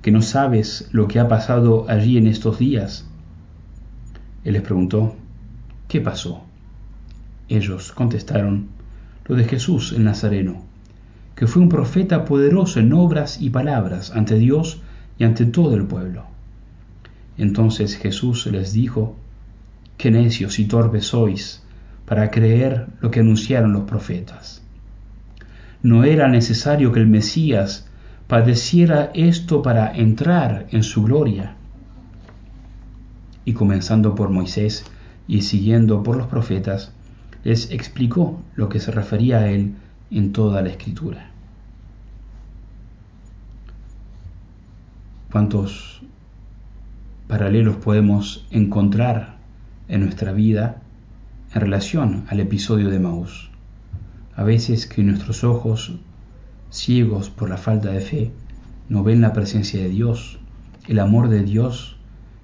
que 0.02 0.10
no 0.10 0.22
sabes 0.22 0.88
lo 0.90 1.06
que 1.06 1.20
ha 1.20 1.28
pasado 1.28 1.86
allí 1.88 2.16
en 2.16 2.26
estos 2.26 2.58
días? 2.58 3.06
Él 4.42 4.54
les 4.54 4.62
preguntó, 4.62 5.14
¿qué 5.88 6.00
pasó? 6.00 6.42
Ellos 7.48 7.92
contestaron, 7.92 8.68
lo 9.26 9.36
de 9.36 9.44
Jesús 9.44 9.92
el 9.92 10.04
Nazareno, 10.04 10.64
que 11.34 11.46
fue 11.46 11.62
un 11.62 11.68
profeta 11.68 12.24
poderoso 12.24 12.80
en 12.80 12.92
obras 12.92 13.40
y 13.40 13.50
palabras 13.50 14.10
ante 14.10 14.36
Dios 14.36 14.80
y 15.18 15.24
ante 15.24 15.46
todo 15.46 15.74
el 15.74 15.86
pueblo. 15.86 16.24
Entonces 17.38 17.96
Jesús 17.96 18.46
les 18.46 18.72
dijo, 18.72 19.16
qué 19.96 20.10
necios 20.10 20.58
y 20.58 20.66
torpes 20.66 21.06
sois 21.06 21.62
para 22.06 22.30
creer 22.30 22.86
lo 23.00 23.10
que 23.10 23.20
anunciaron 23.20 23.72
los 23.72 23.84
profetas. 23.84 24.62
No 25.82 26.04
era 26.04 26.28
necesario 26.28 26.92
que 26.92 27.00
el 27.00 27.06
Mesías 27.06 27.86
padeciera 28.26 29.10
esto 29.14 29.62
para 29.62 29.94
entrar 29.94 30.66
en 30.70 30.82
su 30.82 31.02
gloria. 31.02 31.54
Y 33.44 33.52
comenzando 33.52 34.14
por 34.14 34.30
Moisés 34.30 34.84
y 35.28 35.42
siguiendo 35.42 36.02
por 36.02 36.16
los 36.16 36.26
profetas, 36.26 36.92
les 37.44 37.70
explicó 37.70 38.40
lo 38.56 38.68
que 38.68 38.80
se 38.80 38.90
refería 38.90 39.38
a 39.38 39.50
él 39.50 39.74
en 40.10 40.32
toda 40.32 40.62
la 40.62 40.70
escritura. 40.70 41.30
¿Cuántos 45.36 46.00
paralelos 47.28 47.76
podemos 47.76 48.46
encontrar 48.50 49.36
en 49.86 50.00
nuestra 50.00 50.32
vida 50.32 50.80
en 51.52 51.60
relación 51.60 52.24
al 52.28 52.40
episodio 52.40 52.88
de 52.88 52.98
Maús? 53.00 53.50
A 54.34 54.44
veces 54.44 54.86
que 54.86 55.02
nuestros 55.02 55.44
ojos, 55.44 55.92
ciegos 56.70 57.28
por 57.28 57.50
la 57.50 57.58
falta 57.58 57.90
de 57.90 58.00
fe, 58.00 58.32
no 58.88 59.04
ven 59.04 59.20
la 59.20 59.34
presencia 59.34 59.78
de 59.78 59.90
Dios, 59.90 60.38
el 60.88 61.00
amor 61.00 61.28
de 61.28 61.42
Dios 61.42 61.98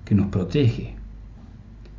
que 0.05 0.15
nos 0.15 0.27
protege, 0.27 0.95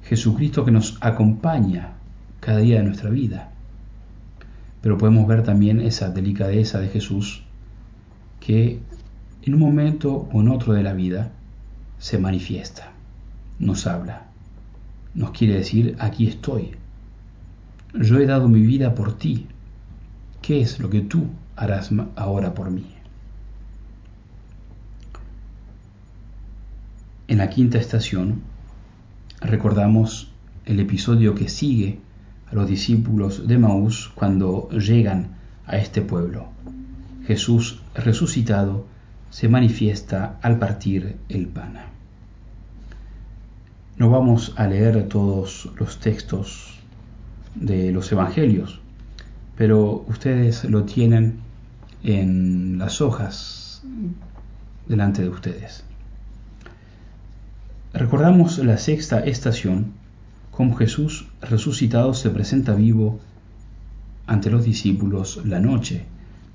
Jesucristo 0.03 0.63
que 0.63 0.69
nos 0.69 0.99
acompaña 1.01 1.93
cada 2.39 2.59
día 2.59 2.77
de 2.77 2.83
nuestra 2.83 3.09
vida. 3.09 3.51
Pero 4.81 4.99
podemos 4.99 5.25
ver 5.25 5.41
también 5.41 5.81
esa 5.81 6.11
delicadeza 6.11 6.79
de 6.79 6.89
Jesús 6.89 7.41
que 8.39 8.79
en 9.45 9.53
un 9.53 9.59
momento 9.59 10.29
o 10.31 10.41
en 10.41 10.47
otro 10.47 10.73
de 10.73 10.83
la 10.83 10.93
vida 10.93 11.31
se 11.99 12.17
manifiesta, 12.17 12.93
nos 13.59 13.87
habla, 13.87 14.27
nos 15.13 15.31
quiere 15.31 15.55
decir, 15.55 15.97
aquí 15.99 16.27
estoy, 16.27 16.71
yo 17.93 18.19
he 18.19 18.25
dado 18.25 18.47
mi 18.47 18.61
vida 18.61 18.95
por 18.95 19.17
ti, 19.17 19.47
¿qué 20.41 20.61
es 20.61 20.79
lo 20.79 20.89
que 20.89 21.01
tú 21.01 21.27
harás 21.57 21.91
ahora 22.15 22.53
por 22.53 22.71
mí? 22.71 22.85
En 27.27 27.37
la 27.39 27.49
quinta 27.49 27.77
estación 27.77 28.41
recordamos 29.41 30.31
el 30.65 30.79
episodio 30.79 31.35
que 31.35 31.49
sigue 31.49 31.99
los 32.51 32.69
discípulos 32.69 33.47
de 33.47 33.57
Maús 33.57 34.11
cuando 34.15 34.69
llegan 34.69 35.35
a 35.65 35.77
este 35.77 36.01
pueblo. 36.01 36.47
Jesús 37.25 37.81
resucitado 37.95 38.85
se 39.33 39.49
manifiesta 39.49 40.37
al 40.43 40.59
partir 40.59 41.17
el 41.27 41.47
pan. 41.47 41.73
No 43.97 44.11
vamos 44.11 44.53
a 44.57 44.67
leer 44.67 45.09
todos 45.09 45.71
los 45.79 45.99
textos 45.99 46.77
de 47.55 47.91
los 47.91 48.11
evangelios, 48.11 48.79
pero 49.57 50.05
ustedes 50.07 50.65
lo 50.65 50.83
tienen 50.83 51.39
en 52.03 52.77
las 52.77 53.01
hojas 53.01 53.81
delante 54.87 55.23
de 55.23 55.29
ustedes. 55.29 55.83
Recordamos 57.91 58.59
la 58.59 58.77
sexta 58.77 59.19
estación 59.19 59.93
como 60.51 60.75
Jesús 60.75 61.27
resucitado 61.41 62.13
se 62.13 62.29
presenta 62.29 62.75
vivo 62.75 63.19
ante 64.27 64.51
los 64.51 64.63
discípulos 64.63 65.41
la 65.43 65.59
noche 65.59 66.05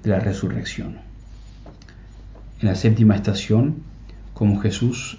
de 0.04 0.10
la 0.10 0.20
resurrección. 0.20 1.07
En 2.60 2.66
la 2.66 2.74
séptima 2.74 3.14
estación, 3.14 3.82
como 4.34 4.58
Jesús 4.58 5.18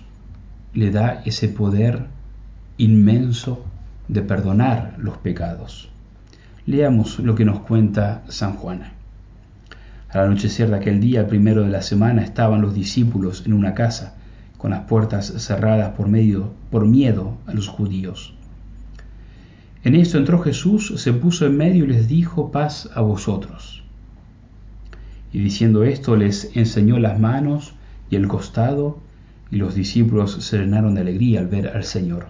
le 0.73 0.91
da 0.91 1.21
ese 1.25 1.47
poder 1.47 2.08
inmenso 2.78 3.63
de 4.10 4.21
perdonar 4.21 4.95
los 4.97 5.17
pecados. 5.17 5.89
Leamos 6.65 7.19
lo 7.19 7.36
que 7.36 7.45
nos 7.45 7.62
cuenta 7.62 8.23
San 8.28 8.56
Juan. 8.56 8.91
Al 10.10 10.21
anochecer 10.21 10.69
de 10.69 10.75
aquel 10.75 10.99
día, 10.99 11.21
el 11.21 11.28
primero 11.28 11.63
de 11.63 11.69
la 11.69 11.82
semana, 11.82 12.23
estaban 12.23 12.62
los 12.62 12.73
discípulos 12.73 13.43
en 13.45 13.54
una 13.54 13.73
casa, 13.73 14.15
con 14.58 14.71
las 14.71 14.82
puertas 14.82 15.28
cerradas 15.38 15.91
por, 15.95 16.10
medio, 16.10 16.52
por 16.69 16.86
miedo 16.86 17.38
a 17.47 17.54
los 17.54 17.69
judíos. 17.69 18.34
En 19.84 19.95
esto 19.95 20.17
entró 20.17 20.39
Jesús, 20.39 20.93
se 20.97 21.13
puso 21.13 21.45
en 21.45 21.56
medio 21.56 21.86
y 21.86 21.88
les 21.88 22.10
dijo, 22.10 22.52
paz 22.52 22.89
a 22.93 22.99
vosotros. 22.99 23.84
Y 25.32 25.39
diciendo 25.39 25.84
esto 25.84 26.15
les 26.15 26.56
enseñó 26.56 27.00
las 27.00 27.20
manos 27.20 27.74
y 28.10 28.15
el 28.15 28.28
costado, 28.28 29.00
y 29.52 29.58
los 29.58 29.76
discípulos 29.76 30.44
se 30.44 30.58
llenaron 30.58 30.96
de 30.96 31.02
alegría 31.02 31.39
al 31.39 31.48
ver 31.48 31.70
al 31.70 31.84
Señor. 31.84 32.28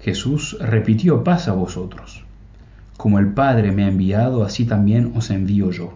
Jesús 0.00 0.56
repitió, 0.60 1.22
paz 1.22 1.48
a 1.48 1.52
vosotros. 1.52 2.24
Como 2.96 3.18
el 3.18 3.32
Padre 3.32 3.72
me 3.72 3.84
ha 3.84 3.88
enviado, 3.88 4.44
así 4.44 4.64
también 4.64 5.12
os 5.16 5.30
envío 5.30 5.70
yo. 5.70 5.94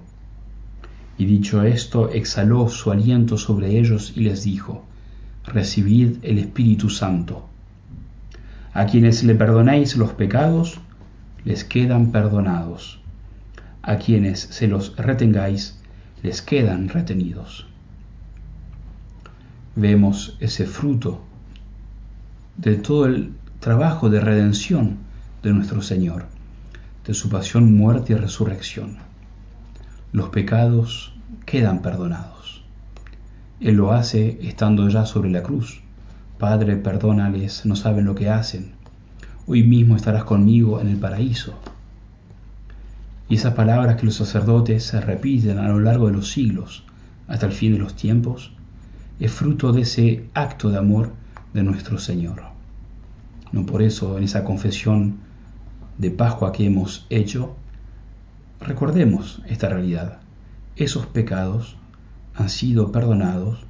Y 1.18 1.24
dicho 1.24 1.62
esto, 1.62 2.10
exhaló 2.10 2.68
su 2.68 2.90
aliento 2.90 3.38
sobre 3.38 3.78
ellos 3.78 4.12
y 4.16 4.20
les 4.20 4.44
dijo, 4.44 4.84
recibid 5.44 6.18
el 6.22 6.38
Espíritu 6.38 6.90
Santo. 6.90 7.48
A 8.72 8.86
quienes 8.86 9.24
le 9.24 9.34
perdonéis 9.34 9.96
los 9.96 10.12
pecados, 10.12 10.78
les 11.44 11.64
quedan 11.64 12.12
perdonados. 12.12 13.00
A 13.82 13.96
quienes 13.96 14.40
se 14.40 14.66
los 14.66 14.96
retengáis, 14.96 15.75
les 16.26 16.42
quedan 16.42 16.88
retenidos. 16.88 17.68
Vemos 19.76 20.36
ese 20.40 20.66
fruto 20.66 21.20
de 22.56 22.74
todo 22.74 23.06
el 23.06 23.32
trabajo 23.60 24.10
de 24.10 24.18
redención 24.18 24.96
de 25.44 25.52
nuestro 25.52 25.82
Señor, 25.82 26.26
de 27.06 27.14
su 27.14 27.28
pasión, 27.28 27.76
muerte 27.76 28.14
y 28.14 28.16
resurrección. 28.16 28.96
Los 30.10 30.30
pecados 30.30 31.14
quedan 31.44 31.80
perdonados. 31.80 32.64
Él 33.60 33.76
lo 33.76 33.92
hace 33.92 34.40
estando 34.42 34.88
ya 34.88 35.06
sobre 35.06 35.30
la 35.30 35.44
cruz 35.44 35.80
Padre, 36.40 36.74
perdónales, 36.74 37.64
no 37.66 37.76
saben 37.76 38.04
lo 38.04 38.16
que 38.16 38.30
hacen. 38.30 38.72
Hoy 39.46 39.62
mismo 39.62 39.94
estarás 39.94 40.24
conmigo 40.24 40.80
en 40.80 40.88
el 40.88 40.96
paraíso. 40.96 41.54
Y 43.28 43.34
esas 43.34 43.54
palabras 43.54 43.96
que 43.96 44.06
los 44.06 44.14
sacerdotes 44.14 44.84
se 44.84 45.00
repiten 45.00 45.58
a 45.58 45.68
lo 45.68 45.80
largo 45.80 46.06
de 46.06 46.12
los 46.12 46.30
siglos, 46.30 46.84
hasta 47.26 47.46
el 47.46 47.52
fin 47.52 47.72
de 47.72 47.78
los 47.78 47.94
tiempos, 47.94 48.52
es 49.18 49.32
fruto 49.32 49.72
de 49.72 49.82
ese 49.82 50.28
acto 50.34 50.70
de 50.70 50.78
amor 50.78 51.12
de 51.52 51.62
nuestro 51.62 51.98
Señor. 51.98 52.42
No 53.52 53.66
por 53.66 53.82
eso 53.82 54.18
en 54.18 54.24
esa 54.24 54.44
confesión 54.44 55.16
de 55.98 56.10
Pascua 56.10 56.52
que 56.52 56.66
hemos 56.66 57.06
hecho, 57.10 57.56
recordemos 58.60 59.42
esta 59.48 59.68
realidad. 59.68 60.20
Esos 60.76 61.06
pecados 61.06 61.76
han 62.34 62.48
sido 62.48 62.92
perdonados 62.92 63.64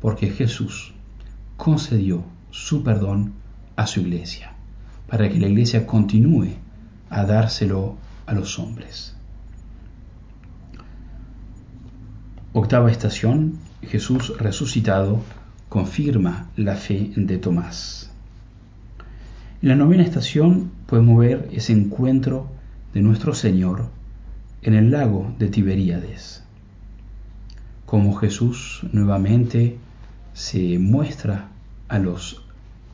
porque 0.00 0.30
Jesús 0.30 0.94
concedió 1.56 2.24
su 2.50 2.82
perdón 2.82 3.34
a 3.76 3.86
su 3.86 4.00
iglesia, 4.00 4.52
para 5.08 5.28
que 5.28 5.38
la 5.38 5.48
iglesia 5.48 5.86
continúe 5.86 6.54
a 7.10 7.24
dárselo 7.24 7.96
a 8.28 8.34
los 8.34 8.58
hombres. 8.58 9.14
Octava 12.52 12.90
estación, 12.90 13.58
Jesús 13.82 14.36
resucitado 14.38 15.20
confirma 15.68 16.50
la 16.56 16.76
fe 16.76 17.10
de 17.16 17.38
Tomás. 17.38 18.10
En 19.62 19.70
la 19.70 19.76
novena 19.76 20.02
estación 20.02 20.70
podemos 20.86 21.18
ver 21.18 21.48
ese 21.52 21.72
encuentro 21.72 22.48
de 22.92 23.00
nuestro 23.00 23.34
Señor 23.34 23.86
en 24.62 24.74
el 24.74 24.90
lago 24.90 25.34
de 25.38 25.48
Tiberíades, 25.48 26.42
como 27.86 28.14
Jesús 28.14 28.82
nuevamente 28.92 29.78
se 30.34 30.78
muestra 30.78 31.48
a 31.88 31.98
los 31.98 32.44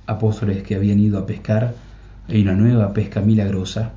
apóstoles 0.07 0.63
que 0.63 0.77
habían 0.77 1.01
ido 1.01 1.19
a 1.19 1.27
pescar, 1.27 1.75
hay 2.29 2.43
una 2.43 2.55
nueva 2.55 2.93
pesca 2.93 3.21
milagrosa 3.21 3.95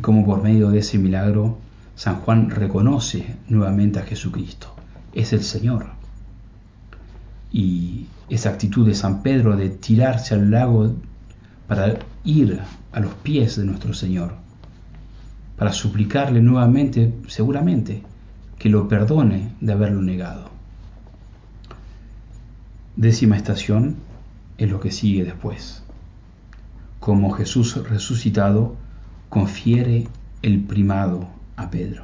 y 0.00 0.02
como 0.02 0.24
por 0.24 0.42
medio 0.42 0.70
de 0.70 0.78
ese 0.78 0.96
milagro 0.96 1.58
San 1.94 2.22
Juan 2.22 2.48
reconoce 2.48 3.36
nuevamente 3.50 3.98
a 3.98 4.02
Jesucristo, 4.02 4.74
es 5.12 5.34
el 5.34 5.42
Señor. 5.42 5.88
Y 7.52 8.06
esa 8.30 8.48
actitud 8.48 8.86
de 8.86 8.94
San 8.94 9.22
Pedro 9.22 9.58
de 9.58 9.68
tirarse 9.68 10.32
al 10.32 10.50
lago 10.50 10.94
para 11.68 11.98
ir 12.24 12.60
a 12.92 13.00
los 13.00 13.12
pies 13.12 13.56
de 13.56 13.66
nuestro 13.66 13.92
Señor, 13.92 14.36
para 15.58 15.70
suplicarle 15.70 16.40
nuevamente, 16.40 17.12
seguramente, 17.28 18.02
que 18.58 18.70
lo 18.70 18.88
perdone 18.88 19.52
de 19.60 19.72
haberlo 19.74 20.00
negado. 20.00 20.48
Décima 22.96 23.36
estación 23.36 23.96
es 24.56 24.70
lo 24.70 24.80
que 24.80 24.92
sigue 24.92 25.24
después. 25.24 25.82
Como 27.00 27.32
Jesús 27.32 27.76
resucitado 27.86 28.76
confiere 29.30 30.08
el 30.42 30.58
primado 30.58 31.28
a 31.54 31.70
Pedro. 31.70 32.02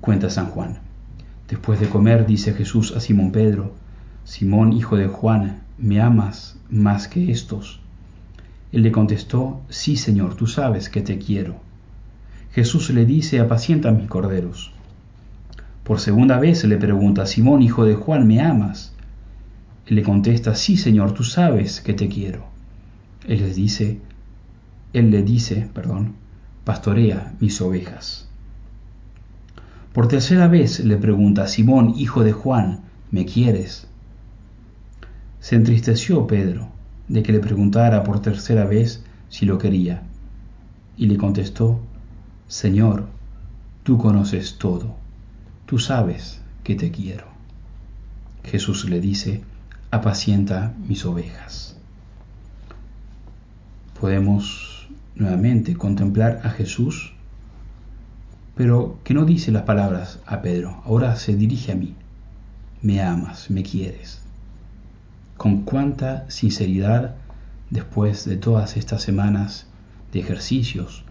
Cuenta 0.00 0.30
San 0.30 0.46
Juan. 0.46 0.78
Después 1.48 1.80
de 1.80 1.88
comer, 1.88 2.26
dice 2.26 2.54
Jesús 2.54 2.94
a 2.96 3.00
Simón 3.00 3.32
Pedro, 3.32 3.74
Simón, 4.22 4.72
hijo 4.72 4.96
de 4.96 5.08
Juan, 5.08 5.62
¿me 5.78 6.00
amas 6.00 6.56
más 6.70 7.08
que 7.08 7.32
estos? 7.32 7.80
Él 8.70 8.84
le 8.84 8.92
contestó, 8.92 9.60
sí, 9.68 9.96
Señor, 9.96 10.36
tú 10.36 10.46
sabes 10.46 10.88
que 10.88 11.00
te 11.00 11.18
quiero. 11.18 11.56
Jesús 12.52 12.90
le 12.90 13.04
dice, 13.04 13.40
apacienta 13.40 13.90
mis 13.90 14.08
corderos. 14.08 14.72
Por 15.82 15.98
segunda 15.98 16.38
vez 16.38 16.62
le 16.62 16.76
pregunta, 16.76 17.26
Simón, 17.26 17.62
hijo 17.62 17.84
de 17.84 17.96
Juan, 17.96 18.28
¿me 18.28 18.40
amas? 18.40 18.92
Él 19.86 19.96
le 19.96 20.02
contesta, 20.04 20.54
sí, 20.54 20.76
Señor, 20.76 21.14
tú 21.14 21.24
sabes 21.24 21.80
que 21.80 21.94
te 21.94 22.08
quiero. 22.08 22.44
Él 23.26 23.40
les 23.40 23.56
dice, 23.56 23.98
él 24.98 25.10
le 25.10 25.22
dice, 25.22 25.68
perdón, 25.74 26.14
pastorea 26.64 27.34
mis 27.40 27.60
ovejas. 27.60 28.28
Por 29.92 30.08
tercera 30.08 30.48
vez 30.48 30.80
le 30.80 30.96
pregunta, 30.96 31.46
Simón, 31.46 31.94
hijo 31.96 32.22
de 32.22 32.32
Juan, 32.32 32.80
¿me 33.10 33.24
quieres? 33.24 33.86
Se 35.40 35.56
entristeció 35.56 36.26
Pedro 36.26 36.68
de 37.08 37.22
que 37.22 37.32
le 37.32 37.40
preguntara 37.40 38.02
por 38.02 38.20
tercera 38.20 38.64
vez 38.64 39.02
si 39.28 39.46
lo 39.46 39.58
quería, 39.58 40.02
y 40.96 41.06
le 41.06 41.16
contestó, 41.16 41.80
Señor, 42.48 43.06
tú 43.84 43.98
conoces 43.98 44.58
todo 44.58 45.06
tú 45.66 45.78
sabes 45.80 46.40
que 46.62 46.76
te 46.76 46.90
quiero. 46.90 47.26
Jesús 48.44 48.88
le 48.88 49.00
dice, 49.00 49.42
apacienta 49.90 50.72
mis 50.86 51.04
ovejas. 51.04 51.76
Podemos 54.00 54.75
nuevamente 55.16 55.74
contemplar 55.74 56.40
a 56.44 56.50
Jesús, 56.50 57.12
pero 58.54 58.98
que 59.02 59.14
no 59.14 59.24
dice 59.24 59.50
las 59.50 59.62
palabras 59.62 60.20
a 60.26 60.40
Pedro, 60.40 60.82
ahora 60.84 61.16
se 61.16 61.36
dirige 61.36 61.72
a 61.72 61.74
mí, 61.74 61.94
me 62.82 63.02
amas, 63.02 63.50
me 63.50 63.62
quieres. 63.62 64.22
Con 65.36 65.62
cuánta 65.62 66.24
sinceridad 66.30 67.16
después 67.70 68.24
de 68.24 68.36
todas 68.36 68.76
estas 68.76 69.02
semanas 69.02 69.66
de 70.12 70.20
ejercicios, 70.20 71.04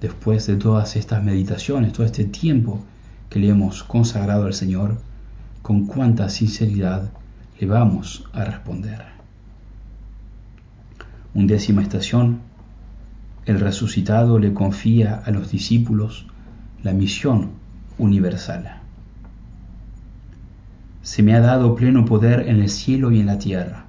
después 0.00 0.46
de 0.46 0.56
todas 0.56 0.96
estas 0.96 1.22
meditaciones, 1.22 1.92
todo 1.92 2.04
este 2.04 2.24
tiempo 2.24 2.84
que 3.30 3.38
le 3.38 3.48
hemos 3.48 3.84
consagrado 3.84 4.46
al 4.46 4.54
Señor, 4.54 4.98
con 5.62 5.86
cuánta 5.86 6.28
sinceridad 6.28 7.10
le 7.58 7.66
vamos 7.66 8.24
a 8.32 8.44
responder. 8.44 9.04
Undécima 11.34 11.82
estación, 11.82 12.40
el 13.46 13.60
resucitado 13.60 14.38
le 14.38 14.52
confía 14.52 15.22
a 15.24 15.30
los 15.30 15.50
discípulos 15.50 16.26
la 16.82 16.92
misión 16.92 17.50
universal. 17.98 18.80
Se 21.02 21.22
me 21.22 21.34
ha 21.34 21.40
dado 21.40 21.74
pleno 21.74 22.04
poder 22.04 22.48
en 22.48 22.60
el 22.60 22.68
cielo 22.68 23.10
y 23.10 23.20
en 23.20 23.26
la 23.26 23.38
tierra. 23.38 23.86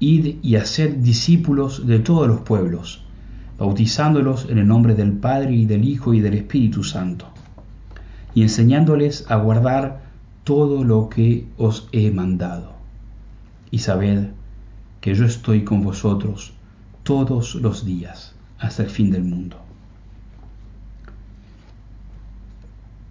Id 0.00 0.36
y 0.42 0.56
haced 0.56 0.96
discípulos 0.96 1.86
de 1.86 1.98
todos 1.98 2.28
los 2.28 2.40
pueblos, 2.40 3.02
bautizándolos 3.58 4.48
en 4.48 4.58
el 4.58 4.66
nombre 4.66 4.94
del 4.94 5.12
Padre 5.12 5.54
y 5.54 5.66
del 5.66 5.84
Hijo 5.84 6.14
y 6.14 6.20
del 6.20 6.34
Espíritu 6.34 6.84
Santo 6.84 7.26
y 8.36 8.42
enseñándoles 8.42 9.24
a 9.30 9.36
guardar 9.36 10.02
todo 10.44 10.84
lo 10.84 11.08
que 11.08 11.46
os 11.56 11.88
he 11.90 12.10
mandado. 12.10 12.74
Y 13.70 13.78
sabed 13.78 14.28
que 15.00 15.14
yo 15.14 15.24
estoy 15.24 15.64
con 15.64 15.82
vosotros 15.82 16.52
todos 17.02 17.54
los 17.54 17.86
días 17.86 18.35
hasta 18.58 18.82
el 18.82 18.90
fin 18.90 19.10
del 19.10 19.24
mundo. 19.24 19.56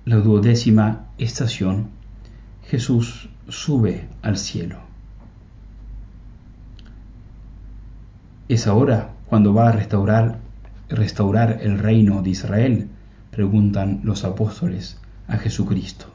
La 0.06 0.18
duodécima 0.18 1.08
estación, 1.18 1.90
Jesús 2.68 3.30
sube 3.48 4.08
al 4.22 4.38
cielo. 4.38 4.78
Es 8.48 8.68
ahora 8.68 9.14
cuando 9.26 9.54
va 9.54 9.70
a 9.70 9.72
restaurar, 9.72 10.40
restaurar 10.90 11.60
el 11.64 11.80
reino 11.80 12.22
de 12.22 12.30
Israel, 12.30 12.90
preguntan 13.32 14.02
los 14.04 14.24
apóstoles 14.24 15.00
a 15.28 15.38
Jesucristo. 15.38 16.06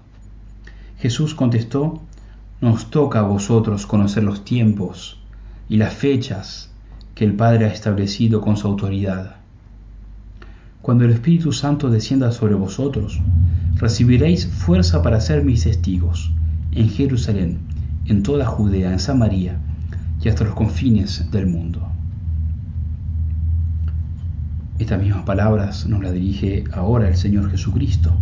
Jesús 1.00 1.34
contestó, 1.34 2.00
nos 2.60 2.90
toca 2.90 3.20
a 3.20 3.22
vosotros 3.22 3.86
conocer 3.86 4.22
los 4.22 4.44
tiempos 4.44 5.18
y 5.68 5.78
las 5.78 5.94
fechas 5.94 6.69
que 7.20 7.26
el 7.26 7.34
Padre 7.34 7.66
ha 7.66 7.68
establecido 7.68 8.40
con 8.40 8.56
su 8.56 8.66
autoridad. 8.66 9.36
Cuando 10.80 11.04
el 11.04 11.10
Espíritu 11.10 11.52
Santo 11.52 11.90
descienda 11.90 12.32
sobre 12.32 12.54
vosotros, 12.54 13.20
recibiréis 13.74 14.46
fuerza 14.46 15.02
para 15.02 15.20
ser 15.20 15.44
mis 15.44 15.64
testigos 15.64 16.32
en 16.72 16.88
Jerusalén, 16.88 17.58
en 18.06 18.22
toda 18.22 18.46
Judea, 18.46 18.90
en 18.90 18.98
Samaria 18.98 19.58
y 20.24 20.30
hasta 20.30 20.44
los 20.44 20.54
confines 20.54 21.30
del 21.30 21.46
mundo. 21.46 21.86
Estas 24.78 24.98
mismas 25.02 25.24
palabras 25.24 25.86
nos 25.86 26.02
las 26.02 26.14
dirige 26.14 26.64
ahora 26.72 27.06
el 27.06 27.16
Señor 27.16 27.50
Jesucristo. 27.50 28.14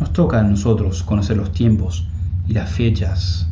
Nos 0.00 0.14
toca 0.14 0.40
a 0.40 0.44
nosotros 0.44 1.02
conocer 1.02 1.36
los 1.36 1.52
tiempos 1.52 2.08
y 2.48 2.54
las 2.54 2.70
fechas 2.70 3.50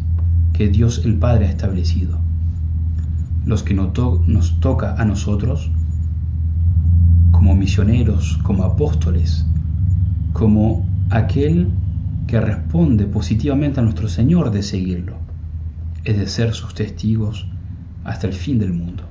que 0.55 0.69
Dios 0.69 1.03
el 1.05 1.17
Padre 1.17 1.49
ha 1.49 1.51
establecido. 1.51 2.30
Los 3.47 3.63
que 3.63 3.75
nos 3.75 4.61
toca 4.61 4.95
a 4.97 5.05
nosotros 5.05 5.71
como 7.31 7.55
misioneros, 7.55 8.39
como 8.43 8.65
apóstoles, 8.65 9.47
como 10.33 10.87
aquel 11.11 11.71
que 12.27 12.41
responde 12.41 13.07
positivamente 13.07 13.81
a 13.81 13.83
nuestro 13.83 14.09
Señor 14.09 14.51
de 14.51 14.63
seguirlo, 14.63 15.17
es 16.05 16.17
de 16.17 16.27
ser 16.27 16.55
sus 16.55 16.75
testigos 16.75 17.47
hasta 18.05 18.27
el 18.27 18.35
fin 18.35 18.59
del 18.59 18.73
mundo, 18.73 19.05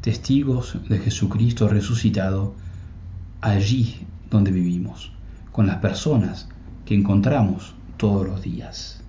testigos 0.00 0.78
de 0.88 0.98
Jesucristo 0.98 1.68
resucitado 1.68 2.54
allí 3.40 4.06
donde 4.30 4.50
vivimos, 4.50 5.12
con 5.52 5.66
las 5.66 5.76
personas 5.76 6.48
que 6.84 6.94
encontramos 6.94 7.74
todos 7.96 8.26
los 8.26 8.42
días. 8.42 9.00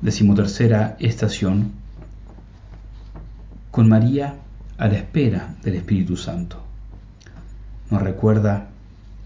Decimotercera 0.00 0.96
estación, 0.98 1.72
con 3.72 3.88
María 3.88 4.34
a 4.76 4.86
la 4.86 4.98
espera 4.98 5.54
del 5.64 5.76
Espíritu 5.76 6.18
Santo. 6.18 6.58
Nos 7.90 8.02
recuerda 8.02 8.68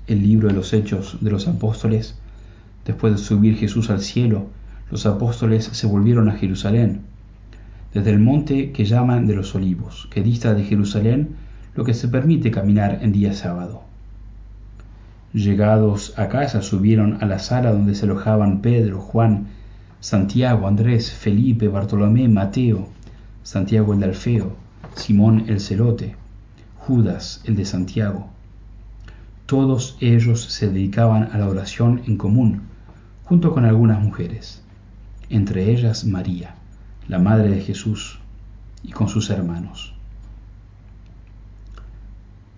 el 0.06 0.22
libro 0.22 0.46
de 0.46 0.54
los 0.54 0.72
Hechos 0.72 1.18
de 1.20 1.32
los 1.32 1.48
Apóstoles. 1.48 2.16
Después 2.84 3.12
de 3.12 3.18
subir 3.18 3.56
Jesús 3.56 3.90
al 3.90 4.00
cielo, 4.00 4.46
los 4.88 5.04
apóstoles 5.04 5.64
se 5.64 5.88
volvieron 5.88 6.28
a 6.28 6.36
Jerusalén, 6.36 7.00
desde 7.92 8.10
el 8.10 8.20
monte 8.20 8.70
que 8.70 8.84
llaman 8.84 9.26
de 9.26 9.34
los 9.34 9.52
olivos, 9.56 10.06
que 10.12 10.22
dista 10.22 10.54
de 10.54 10.62
Jerusalén 10.62 11.30
lo 11.74 11.82
que 11.82 11.92
se 11.92 12.06
permite 12.06 12.52
caminar 12.52 13.00
en 13.02 13.10
día 13.10 13.32
sábado. 13.32 13.82
Llegados 15.32 16.16
a 16.16 16.28
casa 16.28 16.62
subieron 16.62 17.18
a 17.20 17.26
la 17.26 17.40
sala 17.40 17.72
donde 17.72 17.96
se 17.96 18.04
alojaban 18.04 18.62
Pedro, 18.62 19.00
Juan, 19.00 19.48
Santiago, 19.98 20.68
Andrés, 20.68 21.10
Felipe, 21.10 21.66
Bartolomé, 21.66 22.28
Mateo, 22.28 22.94
Santiago 23.46 23.92
el 23.92 24.00
de 24.00 24.06
Alfeo, 24.06 24.56
Simón 24.96 25.44
el 25.46 25.60
celote, 25.60 26.16
Judas 26.78 27.42
el 27.44 27.54
de 27.54 27.64
Santiago. 27.64 28.26
Todos 29.46 29.96
ellos 30.00 30.42
se 30.42 30.68
dedicaban 30.68 31.30
a 31.32 31.38
la 31.38 31.48
oración 31.48 32.02
en 32.08 32.16
común, 32.16 32.62
junto 33.22 33.54
con 33.54 33.64
algunas 33.64 34.02
mujeres, 34.02 34.64
entre 35.30 35.70
ellas 35.70 36.04
María, 36.04 36.56
la 37.06 37.20
madre 37.20 37.48
de 37.48 37.60
Jesús, 37.60 38.18
y 38.82 38.90
con 38.90 39.08
sus 39.08 39.30
hermanos. 39.30 39.94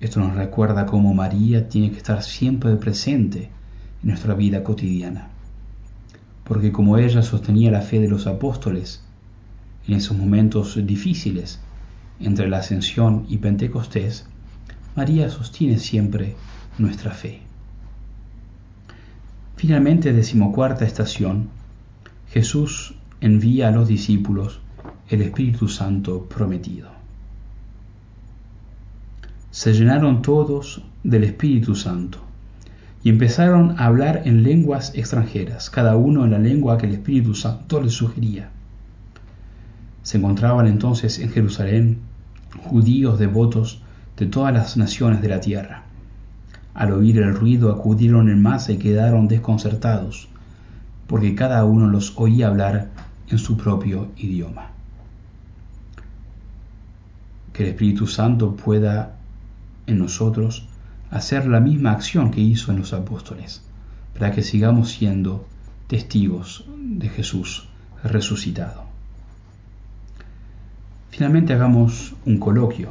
Esto 0.01 0.21
nos 0.21 0.37
recuerda 0.37 0.87
cómo 0.87 1.13
María 1.13 1.69
tiene 1.69 1.91
que 1.91 1.99
estar 1.99 2.23
siempre 2.23 2.75
presente 2.77 3.51
en 4.03 4.09
nuestra 4.09 4.33
vida 4.33 4.65
cotidiana, 4.65 5.29
porque 6.45 6.73
como 6.73 6.97
ella 6.97 7.21
sostenía 7.21 7.71
la 7.71 7.83
fe 7.83 8.01
de 8.01 8.09
los 8.09 8.27
apóstoles 8.27 9.03
en 9.89 9.95
esos 9.95 10.17
momentos 10.17 10.79
difíciles, 10.87 11.61
entre 12.21 12.49
la 12.49 12.59
ascensión 12.59 13.25
y 13.29 13.39
Pentecostés, 13.39 14.27
María 14.95 15.31
sostiene 15.31 15.79
siempre 15.79 16.37
nuestra 16.79 17.13
fe. 17.13 17.41
Finalmente, 19.57 20.13
decimocuarta 20.13 20.85
estación, 20.85 21.49
Jesús 22.31 22.95
envía 23.21 23.69
a 23.69 23.71
los 23.71 23.89
discípulos 23.89 24.61
el 25.09 25.23
Espíritu 25.23 25.69
Santo 25.69 26.25
prometido. 26.25 26.91
Se 29.51 29.73
llenaron 29.73 30.21
todos 30.21 30.83
del 31.03 31.25
Espíritu 31.25 31.75
Santo 31.75 32.19
y 33.03 33.09
empezaron 33.09 33.77
a 33.79 33.87
hablar 33.87 34.23
en 34.27 34.43
lenguas 34.43 34.93
extranjeras, 34.95 35.71
cada 35.71 35.97
uno 35.97 36.25
en 36.25 36.33
la 36.33 36.39
lengua 36.39 36.77
que 36.77 36.87
el 36.87 36.93
Espíritu 36.93 37.35
Santo 37.35 37.81
les 37.81 37.95
sugería. 37.95 38.51
Se 40.09 40.17
encontraban 40.17 40.67
entonces 40.67 41.19
en 41.19 41.29
Jerusalén 41.29 41.99
judíos 42.65 43.19
devotos 43.19 43.83
de 44.17 44.25
todas 44.25 44.55
las 44.55 44.79
naciones 44.79 45.21
de 45.21 45.29
la 45.29 45.39
tierra. 45.39 45.83
Al 46.73 46.93
oír 46.93 47.19
el 47.19 47.35
ruido 47.35 47.71
acudieron 47.71 48.31
en 48.31 48.41
masa 48.41 48.73
y 48.73 48.79
quedaron 48.79 49.29
desconcertados, 49.29 50.29
porque 51.07 51.35
cada 51.35 51.63
uno 51.67 51.89
los 51.89 52.15
oía 52.17 52.47
hablar 52.47 52.89
en 53.29 53.37
su 53.37 53.59
propio 53.59 54.09
idioma. 54.17 54.71
Que 57.53 57.65
el 57.65 57.69
Espíritu 57.69 58.07
Santo 58.07 58.57
pueda 58.57 59.15
en 59.87 59.99
nosotros 59.99 60.67
hacer 61.11 61.47
la 61.47 61.61
misma 61.61 61.93
acción 61.93 62.31
que 62.31 62.41
hizo 62.41 62.73
en 62.73 62.79
los 62.79 62.95
apóstoles, 62.95 63.63
para 64.15 64.33
que 64.33 64.43
sigamos 64.43 64.89
siendo 64.89 65.47
testigos 65.87 66.65
de 66.79 67.11
Jesús 67.11 67.69
resucitado. 68.03 68.88
Finalmente 71.11 71.53
hagamos 71.53 72.15
un 72.27 72.39
coloquio. 72.39 72.91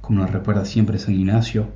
Como 0.00 0.20
nos 0.20 0.30
recuerda 0.30 0.64
siempre 0.64 0.98
San 0.98 1.14
Ignacio, 1.14 1.68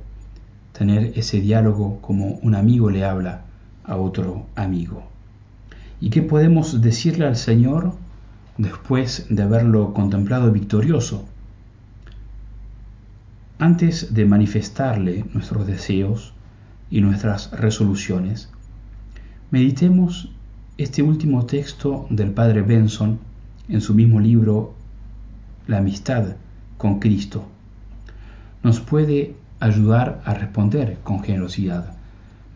tener 0.77 1.17
ese 1.17 1.39
diálogo 1.39 2.01
como 2.01 2.39
un 2.41 2.53
amigo 2.53 2.89
le 2.89 3.05
habla 3.05 3.41
a 3.85 3.95
otro 3.95 4.45
amigo. 4.55 5.03
¿Y 6.01 6.09
qué 6.09 6.21
podemos 6.21 6.81
decirle 6.81 7.25
al 7.25 7.37
Señor 7.37 7.93
después 8.57 9.27
de 9.29 9.41
haberlo 9.41 9.93
contemplado 9.93 10.51
victorioso? 10.51 11.25
Antes 13.57 14.13
de 14.13 14.25
manifestarle 14.25 15.25
nuestros 15.33 15.65
deseos 15.65 16.33
y 16.91 16.99
nuestras 16.99 17.51
resoluciones, 17.51 18.49
meditemos 19.49 20.29
este 20.77 21.01
último 21.01 21.45
texto 21.45 22.05
del 22.09 22.31
Padre 22.31 22.61
Benson 22.63 23.19
en 23.67 23.81
su 23.81 23.93
mismo 23.93 24.19
libro 24.19 24.73
La 25.67 25.77
amistad 25.77 26.35
con 26.77 26.99
Cristo, 26.99 27.45
nos 28.63 28.79
puede 28.79 29.35
ayudar 29.59 30.21
a 30.25 30.33
responder 30.33 30.97
con 31.03 31.23
generosidad, 31.23 31.95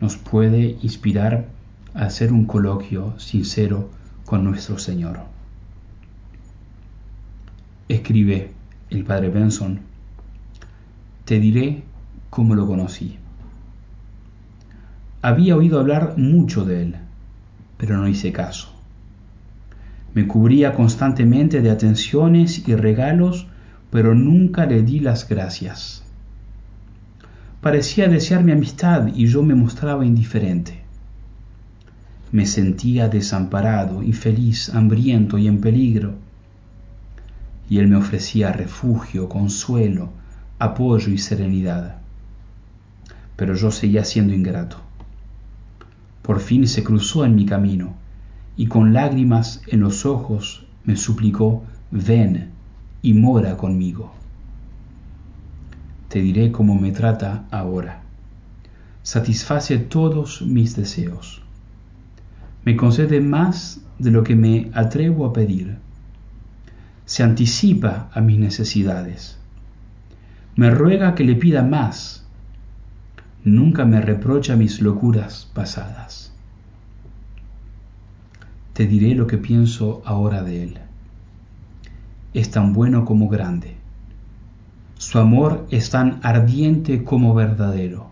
nos 0.00 0.16
puede 0.16 0.78
inspirar 0.82 1.46
a 1.94 2.04
hacer 2.04 2.32
un 2.32 2.46
coloquio 2.46 3.18
sincero 3.18 3.90
con 4.24 4.44
nuestro 4.44 4.78
Señor. 4.78 5.20
Escribe 7.88 8.52
el 8.90 9.04
Padre 9.04 9.28
Benson, 9.28 9.80
te 11.24 11.40
diré 11.40 11.82
cómo 12.28 12.54
lo 12.54 12.66
conocí. 12.66 13.18
Había 15.22 15.56
oído 15.56 15.80
hablar 15.80 16.14
mucho 16.16 16.64
de 16.64 16.82
él, 16.82 16.96
pero 17.76 17.96
no 17.96 18.08
hice 18.08 18.32
caso. 18.32 18.79
Me 20.12 20.26
cubría 20.26 20.74
constantemente 20.74 21.60
de 21.62 21.70
atenciones 21.70 22.66
y 22.66 22.74
regalos, 22.74 23.46
pero 23.90 24.14
nunca 24.14 24.66
le 24.66 24.82
di 24.82 24.98
las 24.98 25.28
gracias. 25.28 26.02
Parecía 27.60 28.08
desear 28.08 28.42
mi 28.42 28.50
amistad 28.50 29.08
y 29.14 29.26
yo 29.26 29.42
me 29.44 29.54
mostraba 29.54 30.04
indiferente. 30.04 30.80
Me 32.32 32.46
sentía 32.46 33.08
desamparado, 33.08 34.02
infeliz, 34.02 34.74
hambriento 34.74 35.38
y 35.38 35.46
en 35.46 35.60
peligro. 35.60 36.14
Y 37.68 37.78
él 37.78 37.86
me 37.86 37.96
ofrecía 37.96 38.52
refugio, 38.52 39.28
consuelo, 39.28 40.10
apoyo 40.58 41.12
y 41.12 41.18
serenidad. 41.18 41.98
Pero 43.36 43.54
yo 43.54 43.70
seguía 43.70 44.04
siendo 44.04 44.34
ingrato. 44.34 44.78
Por 46.22 46.40
fin 46.40 46.66
se 46.66 46.82
cruzó 46.82 47.24
en 47.24 47.36
mi 47.36 47.46
camino 47.46 47.99
y 48.56 48.66
con 48.66 48.92
lágrimas 48.92 49.62
en 49.68 49.80
los 49.80 50.04
ojos 50.06 50.66
me 50.84 50.96
suplicó, 50.96 51.64
ven 51.90 52.50
y 53.02 53.14
mora 53.14 53.56
conmigo. 53.56 54.12
Te 56.08 56.20
diré 56.20 56.50
cómo 56.50 56.74
me 56.74 56.92
trata 56.92 57.44
ahora. 57.50 58.02
Satisface 59.02 59.78
todos 59.78 60.42
mis 60.42 60.76
deseos. 60.76 61.42
Me 62.64 62.76
concede 62.76 63.20
más 63.20 63.80
de 63.98 64.10
lo 64.10 64.24
que 64.24 64.36
me 64.36 64.70
atrevo 64.74 65.24
a 65.26 65.32
pedir. 65.32 65.78
Se 67.06 67.22
anticipa 67.22 68.10
a 68.12 68.20
mis 68.20 68.38
necesidades. 68.38 69.38
Me 70.56 70.70
ruega 70.70 71.14
que 71.14 71.24
le 71.24 71.36
pida 71.36 71.62
más. 71.62 72.26
Nunca 73.44 73.84
me 73.84 74.00
reprocha 74.00 74.56
mis 74.56 74.82
locuras 74.82 75.50
pasadas 75.54 76.29
te 78.80 78.86
diré 78.86 79.14
lo 79.14 79.26
que 79.26 79.36
pienso 79.36 80.00
ahora 80.06 80.42
de 80.42 80.62
él. 80.62 80.78
es 82.32 82.50
tan 82.50 82.72
bueno 82.72 83.04
como 83.04 83.28
grande. 83.28 83.76
Su 84.96 85.18
amor 85.18 85.66
es 85.70 85.90
tan 85.90 86.18
ardiente 86.22 87.04
como 87.04 87.34
verdadero. 87.34 88.08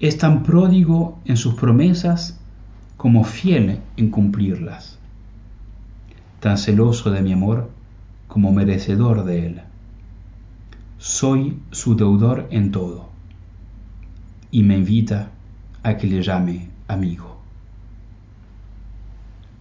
Es 0.00 0.18
tan 0.18 0.42
pródigo 0.42 1.20
en 1.24 1.36
sus 1.36 1.54
promesas 1.54 2.40
como 2.96 3.22
fiel 3.22 3.78
en 3.96 4.10
cumplirlas. 4.10 4.98
Tan 6.40 6.58
celoso 6.58 7.12
de 7.12 7.22
mi 7.22 7.32
amor 7.32 7.70
como 8.26 8.50
merecedor 8.50 9.24
de 9.24 9.46
él. 9.46 9.60
Soy 10.98 11.60
su 11.70 11.94
deudor 11.94 12.48
en 12.50 12.72
todo. 12.72 13.08
Y 14.50 14.64
me 14.64 14.76
invita 14.76 15.30
a 15.84 15.96
que 15.96 16.08
le 16.08 16.22
llame 16.22 16.70
amigo. 16.88 17.35